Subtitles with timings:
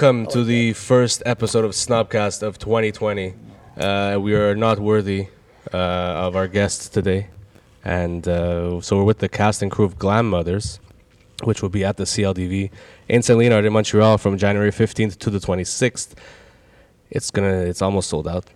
[0.00, 3.34] Welcome to the first episode of Snobcast of 2020.
[3.76, 5.28] Uh, we are not worthy
[5.74, 7.28] uh, of our guests today,
[7.84, 10.80] and uh, so we're with the cast and crew of Glam Mothers,
[11.44, 12.70] which will be at the CLDV
[13.08, 16.14] in Saint Leonard in Montreal from January 15th to the 26th.
[17.10, 18.46] It's gonna, it's almost sold out,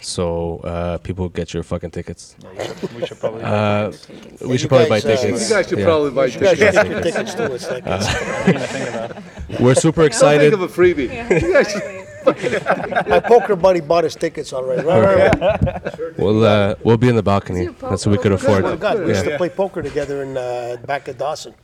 [0.00, 2.36] so uh, people get your fucking tickets.
[2.94, 3.42] We should probably.
[3.42, 3.92] Uh,
[4.46, 5.48] we should probably buy uh, tickets.
[5.48, 5.84] You guys should Yeah.
[5.84, 6.76] probably buy You guys tickets.
[6.76, 7.70] should get tickets to us.
[7.70, 10.52] Like it's- We're super Don't excited.
[10.52, 11.42] think of a freebie.
[11.42, 12.04] You guys should-
[13.08, 14.82] my poker buddy bought his tickets already.
[14.86, 16.18] Right, right, right.
[16.18, 17.68] We'll uh, we'll be in the balcony.
[17.68, 18.64] That's what we could afford.
[18.64, 19.32] Oh, God, we used Yeah.
[19.32, 21.54] to play poker together in uh, back at Dawson.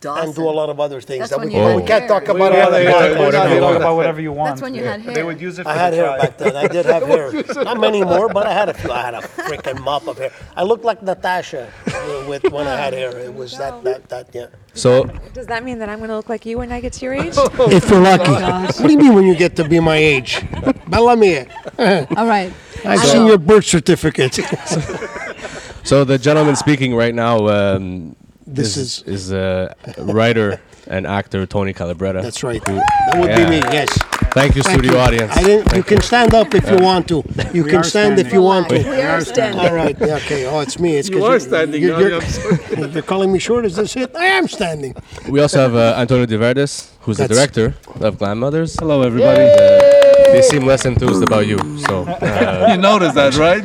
[0.00, 0.26] Dawson.
[0.26, 2.00] and do a lot of other things That's that when we, you had we can't
[2.02, 2.08] hair.
[2.08, 3.48] talk about Yeah, on the they- podcast.
[3.50, 4.50] they- Talk about whatever you want.
[4.50, 5.14] That's when you had hair.
[5.14, 6.20] They would use it for I had the hair trial.
[6.20, 6.56] back then.
[6.56, 7.32] I did have hair.
[7.64, 8.92] Not many more, but I had a few.
[8.92, 10.30] I had a freaking mop of hair.
[10.56, 13.10] I looked like Natasha uh, with when I had hair.
[13.18, 14.46] It was that that that yeah.
[14.74, 17.04] So Does that mean that I'm going to look like you when I get to
[17.04, 17.34] your age?
[17.78, 18.30] If you're lucky.
[18.30, 20.44] what do you mean when you get to be my age?
[20.86, 21.38] Bellamy,
[21.78, 22.52] All right.
[22.84, 24.34] I've seen your birth certificate.
[25.84, 28.14] So the gentleman speaking right now um,
[28.50, 32.22] This is is uh, writer and actor Tony Calabretta.
[32.22, 32.64] That's right.
[32.64, 33.44] That would Yeah.
[33.44, 33.56] be me.
[33.72, 33.90] Yes.
[34.32, 34.98] Thank you, Thank studio you.
[34.98, 35.36] audience.
[35.36, 35.76] I didn't.
[35.76, 37.22] You can stand up if you want to.
[37.52, 38.76] You can are stand if you want to.
[38.78, 39.60] We are standing.
[39.60, 39.96] All right.
[40.00, 40.46] Yeah, okay.
[40.46, 40.96] Oh, it's me.
[40.96, 41.82] It's 'cause You are standing.
[41.82, 42.90] You're, you're, I'm sorry.
[42.92, 43.64] you're calling me short.
[43.66, 44.14] Is this it?
[44.16, 44.94] I am standing.
[45.28, 48.76] We also have uh, Antonio Diverdis, who's the director of Glam Mothers.
[48.78, 49.44] Hello, everybody.
[50.32, 53.62] They seem less enthused about you, so uh, You noticed that, right?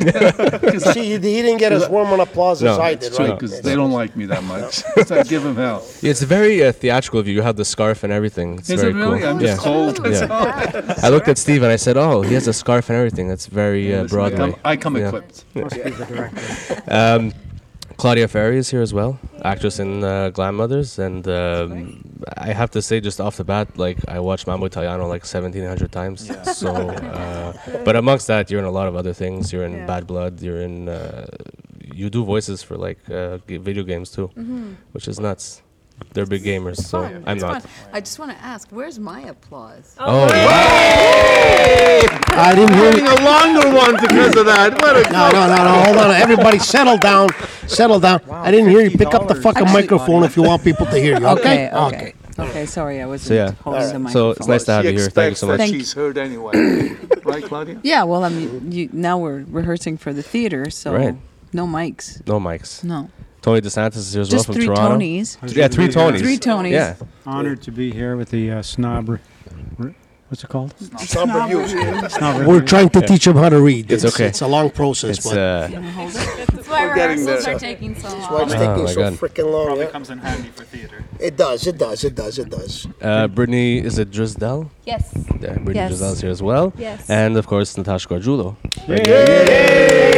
[0.94, 3.26] See, he, he didn't get as warm an applause as No, I it's did, true,
[3.26, 3.38] right?
[3.38, 4.82] Because they don't like me that much.
[5.06, 5.84] so I give them hell.
[6.02, 7.34] it's very uh, theatrical of you.
[7.34, 8.58] You have the scarf and everything.
[8.58, 9.20] It's Is very it really?
[9.20, 9.28] cool.
[9.28, 9.64] I'm just yeah.
[9.72, 9.96] cold.
[10.04, 10.28] That's Yeah.
[10.98, 11.04] all.
[11.06, 13.28] I looked at Steve and I said, "Oh, he has a scarf and everything.
[13.28, 15.08] That's very uh, Listen, I Broadway." come, I come Yeah.
[15.08, 15.44] equipped.
[16.88, 17.32] Um,
[17.96, 22.02] Claudia Ferri is here as well, actress in uh, Glam Mothers, and um,
[22.36, 25.90] I have to say, just off the bat, like I watched Mambo Italiano like 1,700
[25.92, 26.30] times.
[26.54, 26.68] So,
[27.18, 27.52] uh,
[27.84, 29.52] but amongst that, you're in a lot of other things.
[29.52, 29.86] You're in Yeah.
[29.86, 30.40] Bad Blood.
[30.42, 30.88] You're in.
[30.88, 31.26] Uh,
[31.94, 34.28] you do voices for like uh, video games too,
[34.92, 35.62] which is nuts.
[36.12, 37.24] They're big gamers, so Fun.
[37.26, 37.62] I'm It's not.
[37.62, 37.70] fun.
[37.92, 39.96] I just want to ask, where's my applause?
[39.98, 41.44] Oh, oh wow.
[42.36, 44.74] I didn't hear Getting a longer one because of that.
[44.80, 45.82] What a No, no, no, no.
[45.84, 46.10] Hold on.
[46.12, 47.28] Everybody settle down.
[47.66, 48.20] Settle down.
[48.30, 48.96] I didn't hear you.
[48.96, 51.68] Pick up the fucking microphone if you want people to hear you, okay?
[51.68, 52.14] Okay, okay.
[52.36, 53.50] Okay, sorry, I wasn't So, yeah.
[53.62, 54.12] holding the microphone.
[54.12, 55.08] so it's nice to have she you here.
[55.10, 55.58] Thank you so much.
[55.58, 56.96] that she's heard anyway.
[57.24, 57.78] right, Claudia?
[57.84, 61.16] yeah, well, I mean, you, now we're rehearsing for the theater, so Right.
[61.52, 62.26] no mics.
[62.26, 62.82] No mics.
[62.82, 63.08] No.
[63.44, 64.96] Tony DeSantis is here as well from three Toronto.
[64.96, 65.54] Tonys.
[65.54, 66.18] Yeah, three Tonys.
[66.18, 66.70] Three Tonys.
[66.70, 66.96] Yeah.
[67.26, 69.06] Honored to be here with the uh, snob.
[69.10, 69.18] Re-
[69.76, 69.94] re-
[70.30, 70.74] what's it called?
[71.00, 71.66] Snob review.
[72.08, 73.92] Snob We're trying to teach them how to read.
[73.92, 74.28] It's okay.
[74.28, 77.56] It's a long process, It's but uh, That's why getting rehearsals there.
[77.56, 78.62] are taking so that's why it's long.
[78.62, 79.12] Oh, taking my so God.
[79.12, 79.66] freaking long.
[79.66, 79.90] Probably yeah.
[79.90, 81.04] comes in handy for theater.
[81.20, 81.66] It does.
[81.66, 82.02] It does.
[82.02, 82.38] It does.
[82.38, 82.86] It does.
[83.02, 84.70] uh, Brittany, is it Drisdelle?
[84.86, 85.12] Yes.
[85.14, 85.92] Yeah, Brittany Yes.
[85.92, 86.72] Drisdelle's here as well.
[86.78, 87.10] Yes.
[87.10, 88.56] And of course, Natasha Gargiulo.
[88.88, 90.13] Applause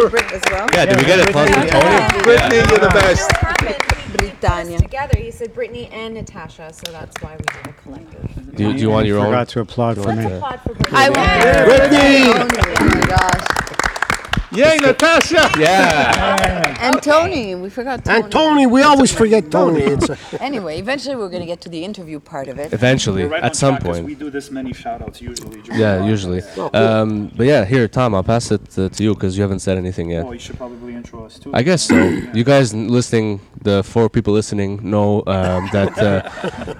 [0.00, 0.66] for Brit as well.
[0.72, 2.22] Yeah, did we get applause for oh, Tony?
[2.22, 3.30] Brittany, you're the best.
[4.16, 4.78] Britannia.
[4.78, 5.18] together.
[5.18, 8.56] He said Brittany and Natasha, so that's why we did a collective.
[8.56, 9.26] Do you, do you want your own?
[9.26, 10.24] Forgot to applaud for me.
[10.24, 10.96] Applaud for Brittany.
[10.96, 11.66] I will.
[11.66, 12.32] Brittany!
[12.78, 13.55] Oh my gosh.
[14.56, 15.50] Yay, Natasha!
[15.58, 16.76] Yeah.
[16.80, 17.54] And Tony.
[17.54, 18.22] We forgot Tony.
[18.22, 19.82] And Tony, we always forget Tony.
[19.82, 22.72] It's a, Anyway, eventually we're going to get to the interview part of it.
[22.72, 24.18] Eventually, We're right on at some track 'cause We point.
[24.18, 25.60] do this many shout outs usually.
[25.62, 26.42] during Yeah, the usually.
[26.72, 29.76] Um, but yeah, here, Tom, I'll pass it uh, to you because you haven't said
[29.78, 30.24] anything yet.
[30.24, 31.50] Oh, you should probably intro us too.
[31.52, 31.96] I guess so.
[32.32, 36.28] You guys n- listening, the four people listening, know um, that uh,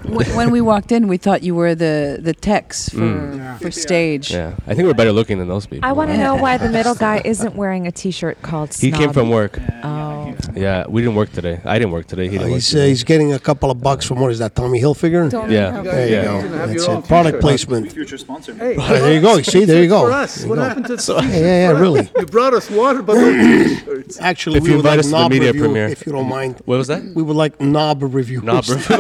[0.05, 4.33] Wh- when we walked in, we thought you were the the techs for for stage.
[4.33, 5.89] yeah, I think we're better looking than those people.
[5.89, 8.73] I want to know why the middle guy isn't wearing a T-shirt called.
[8.73, 9.59] He came from work.
[9.83, 11.61] Oh, Yeah, we didn't work today.
[11.65, 12.25] I didn't work today.
[12.29, 12.89] He didn't work he's, uh, today.
[12.91, 15.25] he's getting a couple of bucks from what is that, Tommy Hilfiger?
[15.51, 15.81] Yeah.
[15.83, 16.25] There you Yeah.
[16.25, 16.41] go.
[16.41, 17.09] have That's your own it.
[17.09, 17.41] Product t-shirt.
[17.43, 17.93] placement.
[17.93, 18.55] Future sponsor.
[18.55, 19.43] Hey, there you go.
[19.43, 20.03] See, there you go.
[20.05, 20.15] for go.
[20.15, 20.45] us.
[20.45, 21.39] What happened to Yeah, yeah,
[21.73, 22.09] yeah, really.
[22.17, 23.31] You brought us water, but no
[23.67, 24.21] t-shirts.
[24.21, 25.89] Actually, If we you would invite like us to the knob media review, premiere.
[25.89, 26.63] if you don't mind.
[26.67, 27.03] What was that?
[27.17, 28.43] We would like knob review.
[28.43, 28.97] Knob review.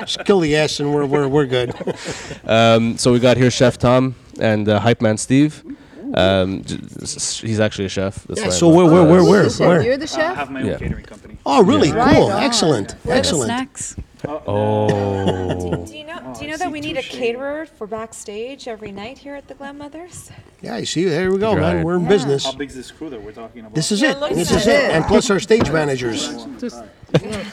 [0.00, 1.74] Just kill the S and we're, we're, we're good.
[2.46, 5.62] Um, so we got here Chef Tom and uh, Hype Man Steve.
[6.14, 8.24] Um, he's actually a chef.
[8.26, 9.60] That's Yeah, why I so bought- where, where, where, Who's where, the chef?
[9.68, 9.82] where?
[9.82, 10.18] You're the chef.
[10.18, 10.36] I chef?
[10.36, 10.78] have my own Yeah.
[10.78, 11.38] catering company.
[11.46, 11.92] Oh, really?
[11.92, 12.26] Right Cool.
[12.26, 12.42] on.
[12.42, 12.92] Excellent.
[13.02, 13.46] Where are the Excellent.
[13.46, 13.96] snacks?
[14.26, 14.88] Oh.
[15.86, 16.14] Do you know?
[16.24, 19.46] Oh, do you know that we need a caterer for backstage every night here at
[19.48, 20.30] the Glam Mothers?
[20.60, 21.76] Yeah, you see, there we go, Right.
[21.76, 21.84] man.
[21.84, 22.08] We're in Yeah.
[22.08, 22.44] business.
[22.44, 23.74] How big's this crew that we're talking about?
[23.74, 24.18] This is it.
[24.18, 24.90] look This is that.
[24.90, 24.94] it.
[24.96, 26.28] And plus our stage managers.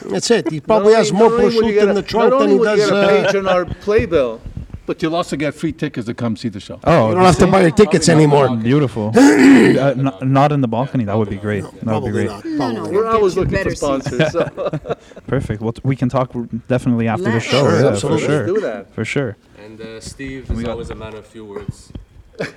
[0.10, 0.50] That's it.
[0.52, 2.82] He probably has more not only prosciutto in the trunk than he only will you
[2.82, 2.90] does.
[2.90, 4.42] get a Uh, page on our playbill,
[4.86, 6.80] but you'll also get free tickets to come see the show.
[6.84, 8.56] Oh, you don't have to buy your tickets anymore.
[8.56, 9.12] beautiful.
[9.16, 11.04] uh, n- not in the balcony.
[11.06, 11.64] That would be great.
[11.64, 12.28] That would be Probably great.
[12.28, 12.46] not.
[12.46, 12.84] No, no.
[12.84, 12.92] not.
[12.92, 13.82] We're We'll always you looking for better seats.
[13.82, 14.32] sponsors.
[14.32, 14.96] So
[15.28, 15.62] Perfect.
[15.62, 17.46] Well, t- we can talk r- definitely after the Let's.
[17.46, 17.62] show.
[17.64, 18.26] Sure, yeah, for absolutely.
[18.28, 18.46] sure.
[18.46, 18.94] do that.
[18.94, 19.38] For sure.
[19.64, 21.92] And uh, Steve is always a man of few words.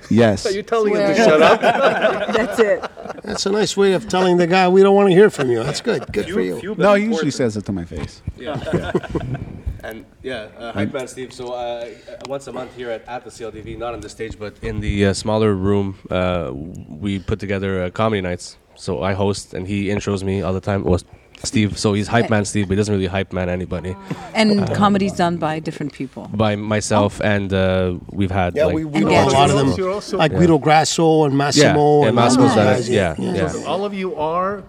[0.09, 0.45] Yes.
[0.47, 1.27] Are you telling him to Swear.
[1.27, 1.61] shut up?
[2.33, 2.91] That's it.
[3.23, 5.63] That's a nice way of telling the guy we don't want to hear from you.
[5.63, 6.11] That's good.
[6.11, 6.59] Good for you.
[6.59, 8.21] few but No, he usually says it to my face.
[8.37, 8.91] Yeah.
[9.83, 11.33] and yeah, uh, hype man Steve.
[11.33, 14.37] So uh, uh, once a month here at, at the CLDV, not on the stage,
[14.37, 18.57] but in the uh, smaller room, uh, we put together uh, comedy nights.
[18.75, 20.83] So I host, and he intros me all the time.
[20.83, 21.01] Well,
[21.43, 21.77] Steve.
[21.77, 23.95] So he's hype man Steve, but he doesn't really hype man anybody.
[24.33, 26.29] And comedy's done by different people.
[26.33, 29.71] By myself, and uh, we've had Yeah, like we, we know a lot of them.
[29.77, 32.01] You're also- Like Guido Grasso and Massimo.
[32.01, 32.71] yeah, and Massimo's done it.
[32.75, 33.53] guys, Yeah, yeah.
[33.65, 34.63] All of you are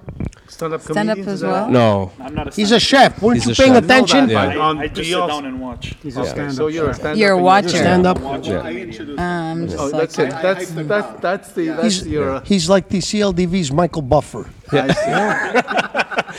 [0.60, 1.42] stand-up Stand-up comedians.
[1.42, 1.70] as well?
[1.70, 3.22] No, I'm not a He's a stand-up chef.
[3.22, 3.84] Weren't He's you a paying chef.
[3.84, 4.28] attention?
[4.30, 4.46] Yeah.
[4.46, 5.94] But on- I do just sit also- down and watch.
[6.02, 6.54] He's a Okay, stand-up.
[6.56, 6.96] so you're a chef.
[7.00, 7.18] stand-up.
[7.18, 7.68] You're a and watcher.
[7.68, 8.20] Stand up.
[8.20, 8.60] Watch Yeah.
[8.60, 9.18] comedian.
[9.18, 10.30] Um, just Oh, like that's it.
[10.30, 12.30] That's that's that's the that's your.
[12.36, 14.48] uh, He's like the CLDV's Michael Buffer.
[14.72, 15.90] I see.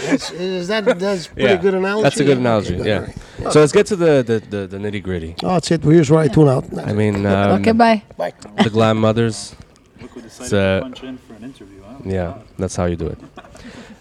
[0.16, 1.56] Is, is that that's pretty yeah.
[1.58, 2.04] good analogy?
[2.04, 2.78] That's a good Okay, analogy.
[2.78, 3.50] good, yeah.
[3.52, 5.36] So let's get to the the, the, the nitty gritty.
[5.44, 5.84] Oh, that's it.
[5.84, 6.66] Here's where I tune out.
[6.80, 8.02] I mean, um, okay, bye.
[8.18, 8.34] Bye.
[8.64, 9.54] the glam mothers.
[10.02, 11.81] Look who decided It's, uh, to punch in for an interview.
[11.92, 11.98] Huh?
[12.06, 13.18] Yeah, that's how you do it.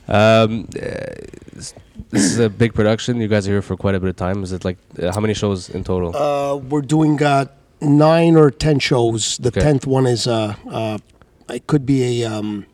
[0.09, 0.89] Um, uh,
[2.11, 3.21] this is a big production.
[3.21, 4.43] You guys are here for quite a bit of time.
[4.43, 6.17] Is it like uh, how many shows in total?
[6.17, 7.45] Uh, we're doing uh,
[7.81, 9.39] nine or ten shows.
[9.39, 9.61] The Okay.
[9.61, 10.99] tenth one is uh, uh,
[11.49, 12.67] it could be a um,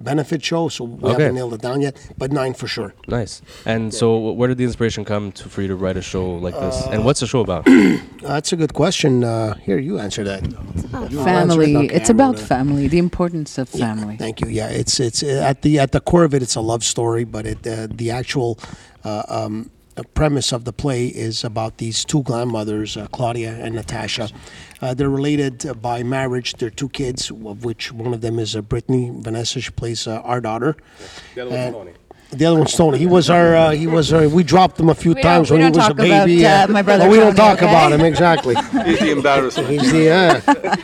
[0.00, 1.12] benefit show, so we Okay.
[1.22, 1.96] haven't nailed it down yet.
[2.18, 2.94] But nine for sure.
[3.08, 3.40] nice.
[3.64, 6.54] And so, where did the inspiration come to, for you to write a show like
[6.58, 6.76] this?
[6.92, 7.66] and what's the show about?
[8.26, 9.22] Uh, that's a good question.
[9.22, 10.42] Uh, here, you answer that.
[10.50, 11.24] You answer it.
[11.24, 11.76] Family.
[11.76, 12.88] Okay, It's about family.
[12.88, 14.16] The importance of family.
[14.16, 14.48] Thank you.
[14.48, 17.22] Yeah, it's it's uh, at the at the core of it, it's a love story,
[17.24, 18.58] but it uh, the actual
[19.04, 23.74] uh, um, uh, premise of the play is about these two grandmothers, uh, Claudia and
[23.76, 24.28] Natasha.
[24.82, 26.54] Uh, they're related uh, by marriage.
[26.54, 29.10] They're two kids, of which one of them is uh, Brittany.
[29.14, 30.76] Vanessa, she plays uh, our daughter.
[31.34, 31.92] The other one's Tony.
[32.30, 32.98] The other one's Tony.
[32.98, 33.56] He was our.
[33.56, 34.12] Uh, he was.
[34.12, 35.96] Our, we dropped him a few We times don't- when we he was a don't
[36.26, 36.40] baby.
[36.42, 37.68] about, uh, my brother but we don't Tony, talk okay?
[37.70, 38.54] about him exactly.
[38.84, 39.68] He's the embarrassment.
[39.68, 40.10] He's the.
[40.10, 40.76] Uh,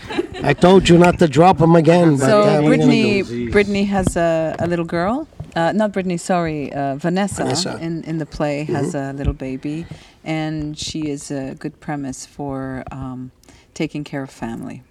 [0.45, 2.17] I told you not to drop him again.
[2.17, 3.25] But, uh, So what are you gonna do?
[3.25, 5.29] Brittany, Brittany has a, a little girl.
[5.55, 7.71] Uh, not Brittany, sorry, uh, Vanessa, Vanessa.
[7.75, 7.85] Mm-hmm.
[7.85, 9.85] in in the play has a little baby,
[10.25, 13.31] and she is a good premise for um,
[13.75, 14.83] taking care of family,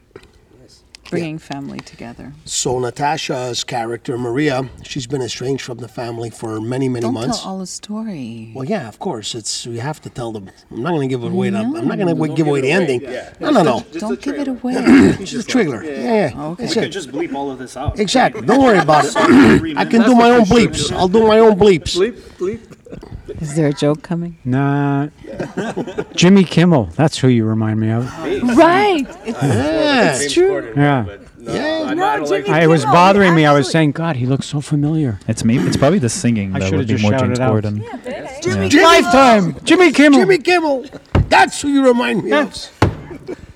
[1.10, 2.33] bringing family together.
[2.45, 7.42] So Natasha's character Maria, she's been estranged from the family for many, many Don't months.
[7.42, 8.51] tell all the story.
[8.56, 9.36] well, yeah, of course.
[9.36, 10.50] It's we have to tell them.
[10.72, 11.50] I'm not going to give it away.
[11.50, 13.01] the- I'm not going to give away the ending.
[13.39, 13.86] No, no, no.
[13.94, 14.74] Don't give it away.
[15.19, 15.83] It's the trailer.
[15.83, 16.44] Yeah, yeah.
[16.51, 16.63] Okay.
[16.63, 18.00] That's You could just bleep all of this out.
[18.00, 18.42] Exactly.
[18.45, 19.16] Don't worry about it.
[19.18, 20.06] I can minutes.
[20.10, 20.92] do my own bleeps.
[20.94, 21.95] I'll do my own bleeps.
[21.98, 22.78] Bleep, bleep.
[23.42, 24.38] Is there a joke coming?
[24.44, 25.10] Nah.
[26.16, 26.86] Jimmy Kimmel.
[26.96, 28.06] That's who you remind me of.
[28.58, 29.06] Right.
[29.26, 30.16] Yeah.
[30.16, 30.74] It's true.
[30.76, 31.18] Yeah.
[31.40, 31.94] Yeah.
[32.48, 33.46] I, it was bothering me.
[33.46, 35.20] I was saying, God, he looks so familiar.
[35.28, 35.58] It's me.
[35.58, 37.64] It's probably the singing I that should've would be just more shouted James out.
[37.64, 38.42] Corden.
[38.44, 39.56] Jimmy, Lifetime.
[39.64, 40.19] Jimmy Kimmel.
[40.19, 40.86] Jimmy Kimmel.
[41.30, 42.81] That's who you remind me of.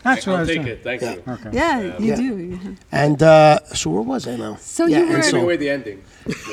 [0.05, 0.67] That's, that's what I was saying.
[0.67, 0.83] it.
[0.83, 1.24] Thank you.
[1.27, 1.50] Okay.
[1.51, 2.15] Yeah, you Yeah.
[2.15, 2.75] do.
[2.91, 4.55] And uh, so where was I now?
[4.57, 6.03] So yeah, you and were- so- the ending.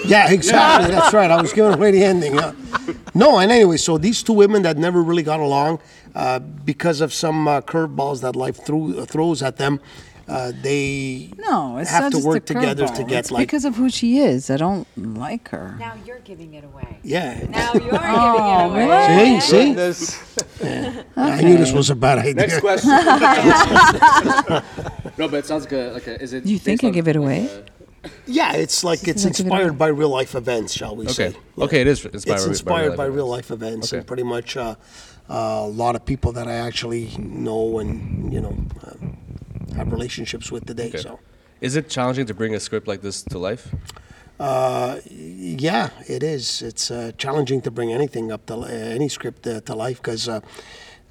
[0.07, 0.91] Yeah, exactly.
[0.91, 1.31] That's right.
[1.31, 2.35] I was giving away the ending.
[2.35, 2.53] Yeah.
[3.15, 5.81] No, and anyway, so these two women that never really got along
[6.15, 9.81] uh, because of some uh, curveballs that life threw, uh, throws at them,
[10.29, 13.65] uh, they No, it's have not to work a together to get it's like because
[13.65, 14.51] of who she is.
[14.51, 15.77] I don't like her.
[15.79, 16.99] Now you're giving it away.
[17.03, 17.45] yeah.
[17.49, 19.17] Now you're Oh, giving it away.
[19.17, 19.41] really?
[19.41, 20.19] See, see, This,
[21.17, 22.35] I knew this was a bad idea.
[22.35, 22.91] Next question.
[25.19, 25.91] no, but it sounds good.
[25.91, 26.47] a, like a is it?
[26.47, 27.49] You think I give it away?
[28.27, 31.29] Yeah, it's like it's Like, it inspired by real life events, shall we say?
[31.29, 31.39] Okay.
[31.59, 32.35] Okay, it is inspired.
[32.37, 33.51] It's inspired by life real events.
[33.51, 34.75] life events, and pretty much uh,
[35.31, 38.95] uh, a lot of people that I actually know and you know uh,
[39.73, 40.89] have relationships with today.
[40.89, 40.99] Okay.
[40.99, 41.21] So.
[41.61, 43.75] Is it challenging to bring a script like this to life?
[44.41, 46.63] Uh, yeah, it is.
[46.63, 50.29] It's uh, challenging to bring anything up to li- any script uh, to life because
[50.29, 50.41] uh,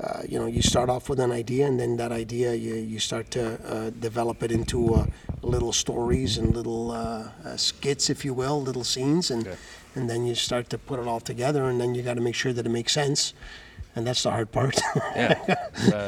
[0.02, 3.00] uh, you know you start off with an idea and then that idea you, you
[3.00, 5.06] start to uh, develop it into uh,
[5.42, 9.48] little stories and little uh, uh, skits, if you will, little scenes, and
[9.96, 12.36] and then you start to put it all together and then you got to make
[12.36, 13.34] sure that it makes sense,
[13.96, 14.78] and that's the hard part
[15.16, 15.38] Yeah.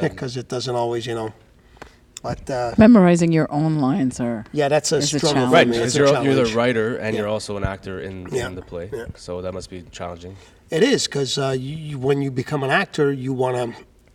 [0.02, 1.32] because it doesn't always, you know.
[2.24, 4.44] But uh, Memorizing your own lines are.
[4.52, 5.28] yeah, that's a It's a struggle.
[5.28, 5.52] for challenge.
[5.52, 5.76] Right, me.
[5.76, 7.20] because a you're, you're the writer and Yeah.
[7.20, 8.88] you're also an actor in, Yeah, in the play.
[8.92, 9.06] yeah.
[9.14, 10.34] So that must be challenging.
[10.70, 13.66] It is because uh, you, you- when you become an actor, you want to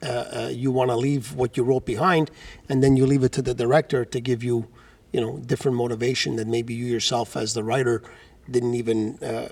[0.02, 2.32] uh, uh, you want to leave what you wrote behind,
[2.70, 4.66] and then you leave it to the director to give you,
[5.12, 8.02] you know, different motivation that maybe you yourself as the writer
[8.50, 9.50] didn't even uh,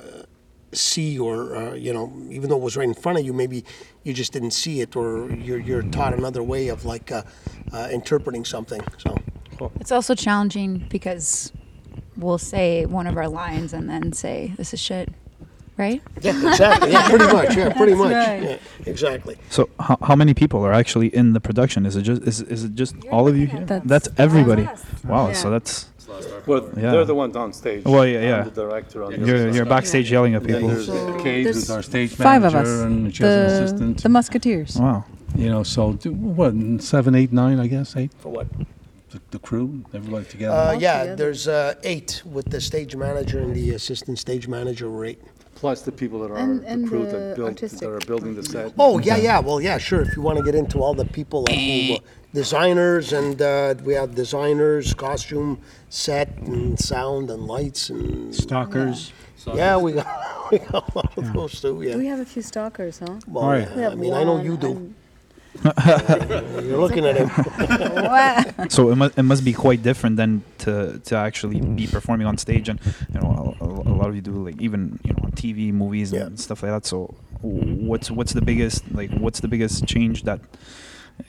[0.72, 3.64] see, or uh, you know, even though it was right in front of you, maybe
[4.04, 7.24] you just didn't see it, or you're you're taught another way of like uh,
[7.74, 8.82] uh, interpreting something.
[8.98, 9.16] So
[9.80, 11.52] It's also challenging because
[12.16, 15.10] we'll say one of our lines and then say, this is shit,
[15.78, 16.02] right?
[16.22, 16.92] yeah, exactly.
[16.92, 17.56] Yeah, pretty much.
[17.56, 18.12] Yeah, pretty much.
[18.12, 18.42] right.
[18.44, 19.38] Yeah, exactly.
[19.50, 21.86] So how, how many people are actually in the production?
[21.86, 23.66] Is it just is, is it just all of you here?
[23.66, 24.64] That's- That's, everybody.
[24.64, 25.04] That's.
[25.04, 25.28] Wow.
[25.28, 25.34] Yeah.
[25.34, 25.90] So that's
[26.46, 26.92] Well, Yeah.
[26.92, 27.84] they're the ones on stage.
[27.86, 28.44] Well, yeah, I'm yeah.
[28.44, 30.68] the director on the you're you're backstage yelling at people.
[30.70, 30.88] There's
[31.24, 32.86] Kate, There's who's our stage Five of manager, us.
[32.86, 34.04] and she has an The, assistant.
[34.04, 34.78] the Musketeers.
[34.80, 35.06] Wow.
[35.36, 38.48] you know, so do- what, seven, eight, nine, I guess, eight, For what?
[39.12, 40.56] the, the crew, everybody together.
[40.56, 41.16] Uh, yeah, together.
[41.16, 44.90] there's uh, eight with the stage manager and the assistant stage manager.
[44.90, 45.22] Were eight.
[45.58, 48.00] Plus the people that are And- the and crew the that build, artistic that are
[48.06, 48.74] building the set.
[48.78, 49.40] Oh yeah, yeah.
[49.40, 50.02] Well, yeah, sure.
[50.02, 51.98] If you want to get into all the people, uh, who, uh,
[52.32, 55.58] designers, and uh, we have designers, costume,
[55.90, 59.12] set, and sound, and lights, and Stalkers.
[59.56, 60.08] yeah, we got
[60.52, 61.74] we got a lot of those too.
[61.74, 63.16] We have a few stalkers, huh?
[63.28, 63.90] Well, Oh, yeah.
[63.90, 64.94] I mean, I know you do.
[65.64, 67.30] And- You're looking at him.
[68.70, 72.38] So it must, it must be quite different than to, to actually be performing on
[72.38, 72.80] stage and
[73.14, 76.12] you know a, a lot of you do like even you know on TV movies
[76.12, 76.26] Yeah.
[76.28, 76.86] and stuff like that.
[76.86, 80.40] So what's what's the biggest like what's the biggest change that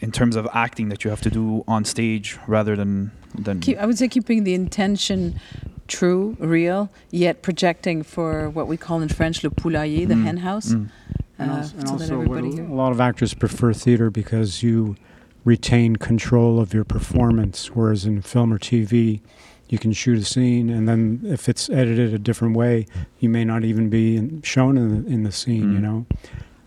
[0.00, 3.78] in terms of acting that you have to do on stage rather than than Keep,
[3.78, 5.38] I would say keeping the intention
[5.86, 10.36] true, real, yet projecting for what we call in French le poulailler, the Mm, hen
[10.38, 10.72] house.
[10.72, 10.88] mm.
[11.38, 14.10] And Uh, also, and so that also everybody what a lot of actors prefer theater
[14.10, 14.96] because you
[15.44, 19.20] retain control of your performance, whereas in film or TV,
[19.68, 22.86] you can shoot a scene, and then if it's edited a different way,
[23.20, 25.72] you may not even be in, shown in the, in the scene.
[25.74, 25.82] You Mm.
[25.82, 26.06] know,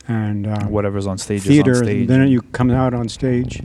[0.08, 1.72] and uh, whatever's on stage theater.
[1.72, 2.08] is on stage.
[2.08, 3.62] Then you come out on stage,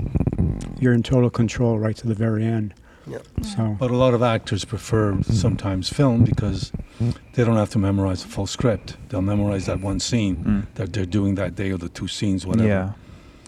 [0.81, 2.75] you're in total control right to the very end.
[3.09, 3.19] Yeah.
[3.43, 6.73] So But a lot of actors prefer sometimes film because
[7.35, 8.97] they don't have to memorize the full script.
[9.09, 10.67] They'll memorize that one scene Mm.
[10.75, 12.69] that they're doing that day or the two scenes, whatever.
[12.69, 12.91] Yeah.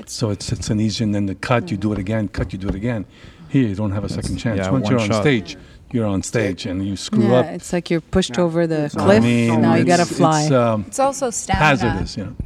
[0.06, 2.58] So it's it's an easy, and then the cut, you do it again, cut, you
[2.58, 3.04] do it again.
[3.48, 4.58] Here, you don't have a second chance.
[4.58, 5.22] yeah, Once one you're on shot.
[5.22, 5.56] stage,
[5.90, 7.46] you're on stage, and you screw yeah, up.
[7.46, 9.22] it's like you're pushed over the I cliff.
[9.24, 10.42] I mean, now you it's- got to fly.
[10.42, 11.64] It's um, It's also stamina.
[11.66, 12.36] hazardous, you know.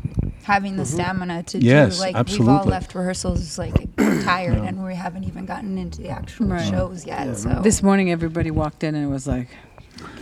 [0.45, 0.95] Having the mm-hmm.
[0.95, 2.71] stamina to Yes, do, like, we've all absolutely.
[2.71, 6.69] left rehearsals, like, tired, and we haven't even gotten into the actual Right.
[6.69, 7.61] shows yet, so.
[7.63, 9.49] this morning, everybody walked in and it was like,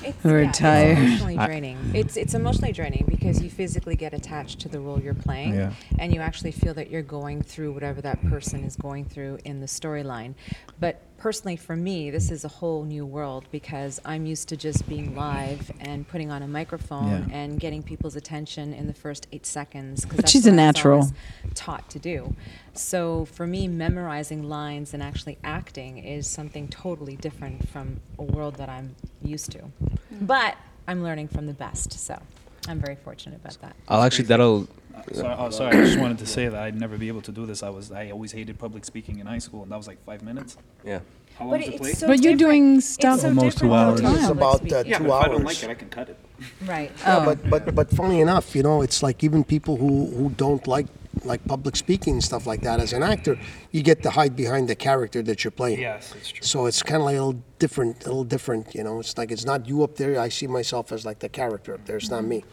[0.04, 0.98] It's, We're yeah, tired.
[0.98, 1.78] It's emotionally I- draining.
[1.94, 5.72] It's it's emotionally draining because you physically get attached to the role you're playing, Yeah.
[5.98, 9.60] and you actually feel that you're going through whatever that person is going through in
[9.60, 10.34] the storyline.
[10.80, 14.88] But personally, for me, this is a whole new world because I'm used to just
[14.88, 17.36] being live and putting on a microphone Yeah.
[17.36, 20.04] and getting people's attention in the first eight seconds.
[20.04, 21.10] 'cause But she's what a I natural.
[21.54, 22.34] Taught to do.
[22.74, 28.54] So for me, memorizing lines and actually acting is something totally different from a world
[28.56, 29.58] that I'm used to.
[29.58, 30.24] Mm-hmm.
[30.26, 30.56] But
[30.88, 32.18] I'm learning from the best, so
[32.66, 33.76] I'm very fortunate about that.
[33.88, 34.66] I'll actually that'll
[35.12, 37.46] Sorry, oh, sorry, I just wanted to say that I'd never be able to do
[37.46, 37.62] this.
[37.62, 40.22] I was I always hated public speaking in high school, and that was like five
[40.22, 40.56] minutes.
[40.84, 41.00] yeah.
[41.38, 41.92] How But long does it it's play?
[41.94, 42.38] so but you're different.
[42.38, 43.20] doing It's stuff.
[43.20, 44.00] so Almost two different from hours.
[44.02, 44.90] public It's about, uh, speaking.
[44.90, 45.44] yeah, two but if I don't hours.
[45.44, 46.18] like it, I can cut it.
[46.66, 46.92] Right.
[47.00, 47.24] Yeah, Oh.
[47.24, 50.86] but but but funny enough, you know, it's like even people who who don't like
[51.24, 52.78] like public speaking and stuff like that.
[52.80, 53.38] As an actor,
[53.72, 55.80] you get to hide behind the character that you're playing.
[55.80, 56.42] Yes, it's true.
[56.52, 58.74] So it's kind of like a little different, a little different.
[58.74, 60.20] You know, it's like it's not you up there.
[60.20, 61.96] I see myself as like the character up there.
[61.96, 62.44] It's not me.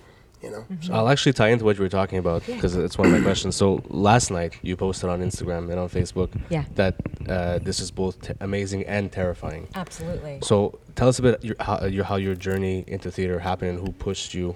[0.44, 0.66] You know.
[0.82, 3.22] So I'll actually tie into what you were talking about because it's one of my
[3.22, 3.56] questions.
[3.56, 6.66] So last night you posted on Instagram and on Facebook Yeah.
[6.76, 6.96] that
[7.28, 9.68] uh, this is both t- amazing and terrifying.
[9.74, 10.40] Absolutely.
[10.44, 13.80] So tell us a bit your, how, your how your journey into theater happened and
[13.88, 14.56] who pushed you.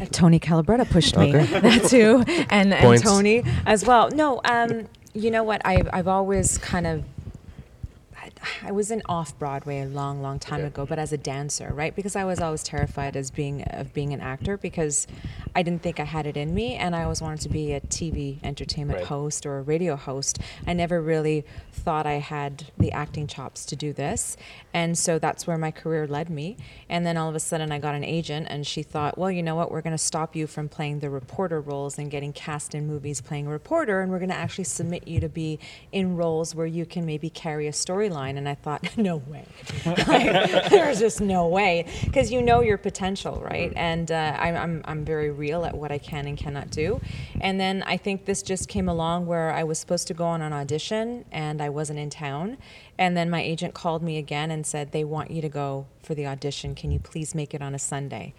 [0.00, 1.34] Uh, Tony Calabretta pushed me.
[1.36, 1.60] Okay.
[1.68, 3.02] That's who, and, and Points.
[3.02, 4.10] Tony as well.
[4.10, 5.62] No, um, you know what?
[5.64, 7.04] I've I've always kind of.
[8.64, 11.94] I- was in off Broadway a long, long time ago, but as a dancer, right?
[11.94, 15.06] Because I was always terrified as being of being an actor because
[15.54, 17.80] I didn't think I had it in me, and I always wanted to be a
[17.80, 19.08] TV entertainment Right.
[19.08, 20.38] host or a radio host.
[20.66, 24.36] I never really thought I had the acting chops to do this,
[24.72, 26.56] and so that's where my career led me.
[26.88, 29.42] And then all of a sudden, I got an agent, and she thought, well, you
[29.42, 29.70] know what?
[29.70, 33.20] We're going to stop you from playing the reporter roles and getting cast in movies
[33.20, 35.58] playing a reporter, and we're going to actually submit you to be
[35.92, 38.29] in roles where you can maybe carry a storyline.
[38.36, 39.46] And I thought, no way.
[39.86, 41.86] like, there's just no way.
[42.04, 43.72] Because you know your potential, right?
[43.76, 47.00] And uh, I'm, I'm, I'm very real at what I can and cannot do.
[47.40, 50.42] And then I think this just came along where I was supposed to go on
[50.42, 52.58] an audition and I wasn't in town.
[52.98, 56.14] And then my agent called me again and said, they want you to go for
[56.14, 56.74] the audition.
[56.74, 58.34] Can you please make it on a Sunday?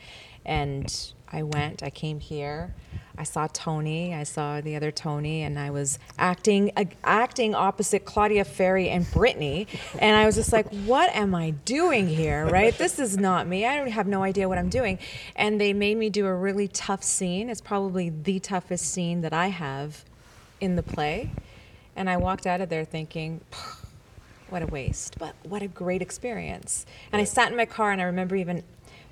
[0.45, 2.73] And I went, I came here.
[3.17, 8.05] I saw Tony, I saw the other Tony, and I was acting uh, acting opposite
[8.05, 9.67] Claudia Ferri and Brittany,
[9.99, 12.47] and I was just like, "What am I doing here?
[12.47, 12.75] Right?
[12.75, 13.65] This is not me.
[13.65, 14.97] I don't have no idea what I'm doing."
[15.35, 17.49] And they made me do a really tough scene.
[17.49, 20.03] It's probably the toughest scene that I have
[20.59, 21.31] in the play,
[21.95, 23.41] and I walked out of there thinking.
[24.49, 26.85] What a waste, but what a great experience.
[27.13, 28.63] And I sat in my car and I remember even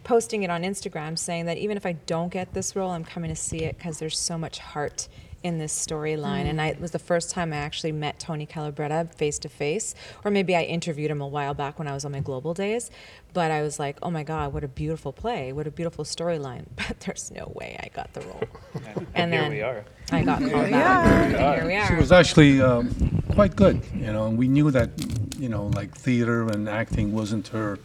[0.10, 3.30] posting it on Instagram saying that even if I don't get this role, I'm coming
[3.30, 5.08] to see it because there's so much heart
[5.44, 6.46] in this storyline.
[6.46, 9.94] And I, it was the first time I actually met Tony Calabretta face to face,
[10.26, 12.90] or maybe I interviewed him a while back when I was on my global days.
[13.34, 16.66] But I was like, oh my God, what a beautiful play, what a beautiful storyline.
[16.76, 18.44] But there's no way I got the role.
[19.14, 19.86] and Here then we are.
[20.12, 21.58] I got called back.
[21.60, 21.88] Here we are.
[21.88, 22.00] She are.
[22.00, 24.90] was actually um, quite good, you know, and we knew that,
[25.38, 27.78] you know, like theater and acting wasn't her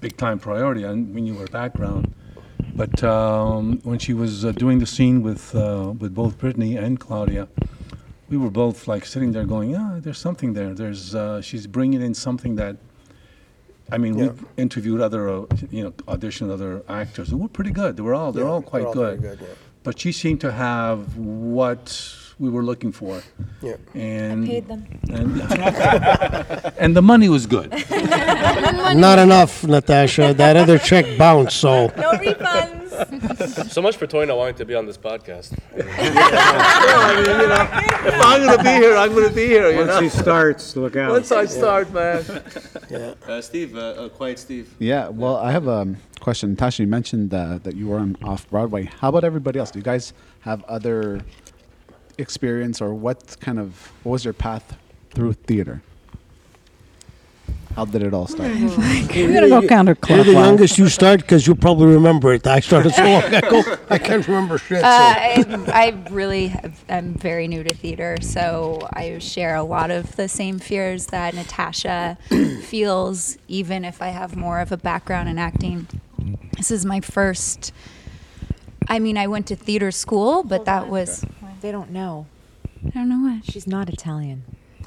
[0.00, 2.12] big time priority, and we knew her background.
[2.74, 6.98] But um, when she was uh, doing the scene with uh, with both Brittany and
[7.00, 7.48] Claudia,
[8.28, 10.74] we were both like sitting there going, "Yeah, there's something there.
[10.74, 12.76] There's uh, she's bringing in something that."
[13.90, 17.96] I mean, we've interviewed other, uh, you know, auditioned other actors who were pretty good.
[17.96, 19.22] They were all, they're Yeah, all quite they're all good.
[19.22, 19.46] good, yeah.
[19.84, 21.86] But she seemed to have what
[22.38, 23.22] we were looking for.
[23.62, 23.76] Yeah.
[23.94, 24.86] And Paid them.
[25.08, 25.40] and,
[26.78, 27.70] and the money was good.
[27.90, 30.34] Not enough, Natasha.
[30.34, 31.86] That other check bounced, so.
[31.96, 32.76] No refunds.
[33.70, 35.52] So much for Tony not wanting to be on this podcast.
[35.74, 35.86] if
[38.22, 39.86] I'm gonna be here, I'm gonna be here.
[39.86, 41.10] Once he starts, look out.
[41.10, 42.24] Once I start, man.
[43.26, 44.74] Uh, Steve, uh, uh, quiet Steve.
[44.78, 46.56] Yeah, well, I have a question.
[46.56, 48.84] Tasha, you mentioned uh, that you were on off Broadway.
[49.00, 49.70] How about everybody else?
[49.70, 51.20] Do you guys have other
[52.18, 54.76] experience, or what kind of what was your path
[55.10, 55.82] through theater?
[57.76, 58.50] How did it all start?
[58.54, 62.46] We're gonna go You're the youngest you start because you probably remember it.
[62.46, 63.62] I started so long ago.
[63.90, 64.80] I can't remember shit.
[64.80, 64.86] So.
[64.86, 69.90] Uh, I, I really have, I'm very new to theater, so I share a lot
[69.90, 72.16] of the same fears that Natasha
[72.62, 75.86] feels, even if I have more of a background in acting.
[76.56, 77.74] This is my first.
[78.88, 80.90] I mean, I went to theater school, but Hold that on.
[80.90, 81.26] was.
[81.66, 82.26] They don't know.
[82.86, 83.44] I don't know what.
[83.44, 84.44] She's not Italian.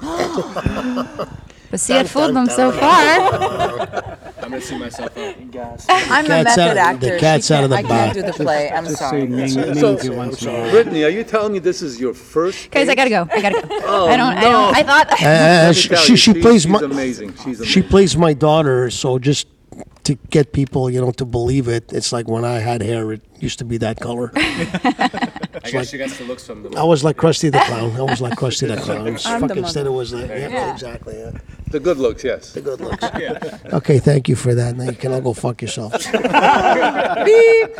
[1.70, 2.88] But see, I fooled them so far.
[4.42, 5.36] I'm gonna see myself out.
[5.88, 7.18] I'm a cat's method out- the actor.
[7.18, 8.14] cat's out of can't- the I can't bag.
[8.14, 8.70] do the play.
[8.70, 9.26] I'm Just sorry.
[9.26, 10.70] name, name So- it once in a while.
[10.70, 12.70] Brittany, are you telling me this is your first?
[12.72, 13.28] Guys, I gotta go.
[13.30, 13.68] I gotta go.
[13.84, 14.32] Oh, I don't.
[14.32, 14.76] I don't.
[14.78, 15.12] I thought.
[15.12, 17.34] Uh, Let she, she, she plays she's my amazing.
[17.44, 18.90] She's she plays my daughter.
[18.90, 19.46] So just
[20.04, 23.22] to get people, you know, to believe it, it's like when I had hair, it
[23.38, 24.32] used to be that color.
[24.36, 25.30] I
[25.70, 26.78] guess she gets the looks from the.
[26.78, 27.92] I was like Krusty the Clown.
[27.96, 29.06] I was like Krusty the Clown.
[29.06, 29.72] It was I'm the fucking mother.
[29.72, 31.18] said it was like, yeah, exactly.
[31.18, 31.32] Yeah.
[31.70, 32.52] The good looks, yes.
[32.52, 33.02] The good looks.
[33.18, 33.38] Yeah.
[33.74, 34.76] Okay, thank you for that.
[34.76, 35.92] Now you can all go fuck yourself.
[37.24, 37.70] Beep.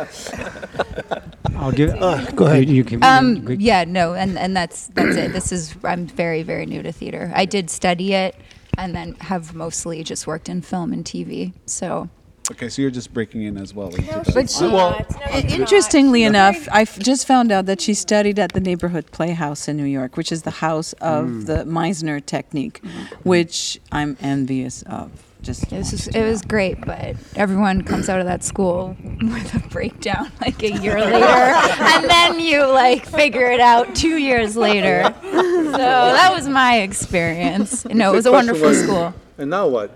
[1.57, 1.89] I'll give.
[1.91, 2.69] Uh, go ahead.
[2.69, 5.33] You, you can, Um, you- yeah, no, and, and that's that's it.
[5.33, 7.31] This is I'm very very new to theater.
[7.35, 8.35] I did study it,
[8.81, 11.53] and then have mostly just worked in film and TV.
[11.65, 12.09] So
[12.49, 13.95] Okay, so you're just breaking in as well.
[13.95, 14.47] in No, 2000.
[14.47, 14.71] she's not.
[14.71, 15.51] No, I- not.
[15.51, 19.85] Interestingly enough, I just found out that she studied at the Neighborhood Playhouse in New
[19.85, 21.45] York, which is the house of mm.
[21.45, 23.29] the Meisner technique, mm-hmm.
[23.29, 25.11] which I'm envious of.
[25.41, 29.55] Just it was just, it was great, but everyone comes out of that school with
[29.55, 34.55] a breakdown like a year later, and then you like figure it out two years
[34.55, 35.13] later.
[35.71, 37.85] So that was my experience.
[37.85, 39.13] No, it was a wonderful school.
[39.37, 39.89] And now what?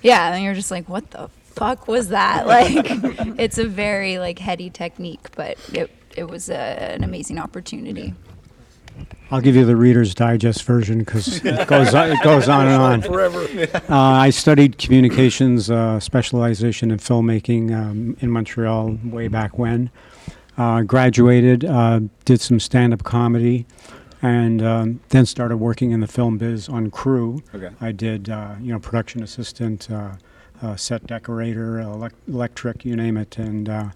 [0.00, 2.46] Yeah, and you're just like, what the fuck was that?
[2.46, 2.86] Like,
[3.38, 8.14] it's a very like heady technique, but it it was a, an amazing opportunity.
[9.30, 12.82] I'll give you the Reader's Digest version because it goes on, it goes on and
[12.82, 13.02] on.
[13.02, 13.46] Forever.
[13.88, 19.90] Uh, I studied communications uh, specialization in filmmaking um, in Montreal way back when.
[20.56, 23.66] Uh, graduated, uh, did some stand-up comedy,
[24.22, 27.42] and um, then started working in the film biz on crew.
[27.54, 27.70] Okay.
[27.80, 30.12] I did, uh, you know, production assistant, uh,
[30.62, 33.88] uh, set decorator, elec- electric, you name it, and uh,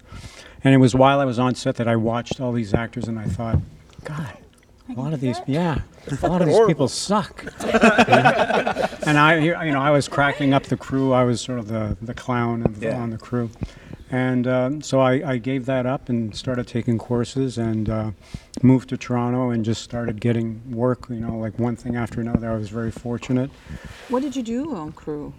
[0.63, 3.17] and it was while I was on set that I watched all these actors, and
[3.17, 3.59] I thought,
[4.03, 4.37] God,
[4.97, 5.81] a lot of these, yeah,
[6.21, 7.45] a lot of these people suck.
[7.63, 11.13] and I, you know, I was cracking up the crew.
[11.13, 12.99] I was sort of the, the clown of the, Yeah.
[13.01, 13.49] on the crew,
[14.11, 18.11] And um, so I, I gave that up and started taking courses and uh,
[18.63, 22.49] moved to Toronto and just started getting work, you know, like one thing after another.
[22.49, 23.51] I was very fortunate.
[24.07, 25.31] What did you do on crew?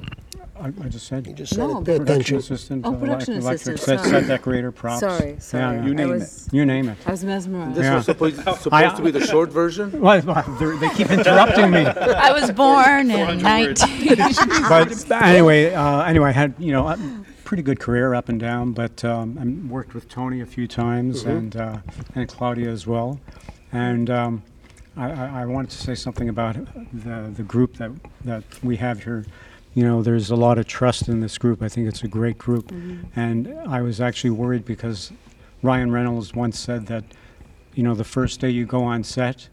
[0.60, 1.26] I, I just said.
[1.26, 2.36] You just said No, it, pay production attention.
[2.54, 4.20] assistant, Oh, production elec- electric assistant, set, sorry.
[4.22, 5.00] set decorator, props.
[5.00, 5.76] Sorry, sorry.
[5.78, 6.98] Yeah, You name I was- You name it.
[7.06, 7.74] I was mesmerized.
[7.76, 7.94] This Yeah.
[7.96, 9.90] was supposed, supposed I- to be the short version?
[10.00, 11.86] Well, well, they're- they keep interrupting me.
[11.86, 14.16] I was born in 19.
[14.68, 16.98] but anyway, uh, anyway, I had you know a
[17.50, 21.24] pretty good career up and down, but um, I worked with Tony a few times
[21.24, 21.36] Mhm.
[21.36, 21.78] and uh,
[22.14, 23.18] and Claudia as well,
[23.72, 24.42] and um,
[24.96, 26.54] I, I, wanted to say something about
[26.92, 27.90] the the group that
[28.24, 29.26] that we have here.
[29.74, 31.60] You know, there's a lot of trust in this group.
[31.60, 33.06] I think it's a great group, Mhm.
[33.16, 35.10] and I was actually worried because
[35.60, 37.02] Ryan Reynolds once said that,
[37.74, 39.48] you know, the first day you go on set.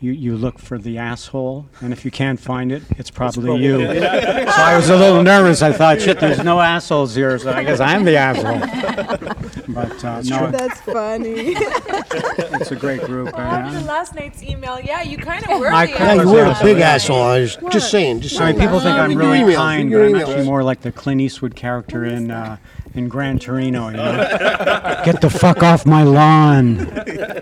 [0.00, 3.64] You, you look for the asshole, and if you can't find it, it's probably probably-
[3.64, 3.78] you.
[4.48, 5.60] So I was a little nervous.
[5.60, 8.60] I thought, shit, there's no assholes here, so I guess I'm the asshole.
[9.68, 11.30] But uh, no, That's funny.
[11.54, 13.36] it's a great group.
[13.38, 16.28] After and- last night's email, yeah, you kind of were I the kinda Yeah, you
[16.30, 17.18] were the a big asshole.
[17.18, 17.22] asshole.
[17.22, 18.20] I was just saying.
[18.20, 20.12] Just I mean, people think Uh, I'm read your really emails, kind, but your I'm
[20.12, 20.20] emails.
[20.28, 22.56] actually more like the Clint Eastwood character in uh,
[22.98, 23.88] in Gran Torino.
[23.88, 24.16] You know,
[25.04, 26.80] get the fuck off my lawn.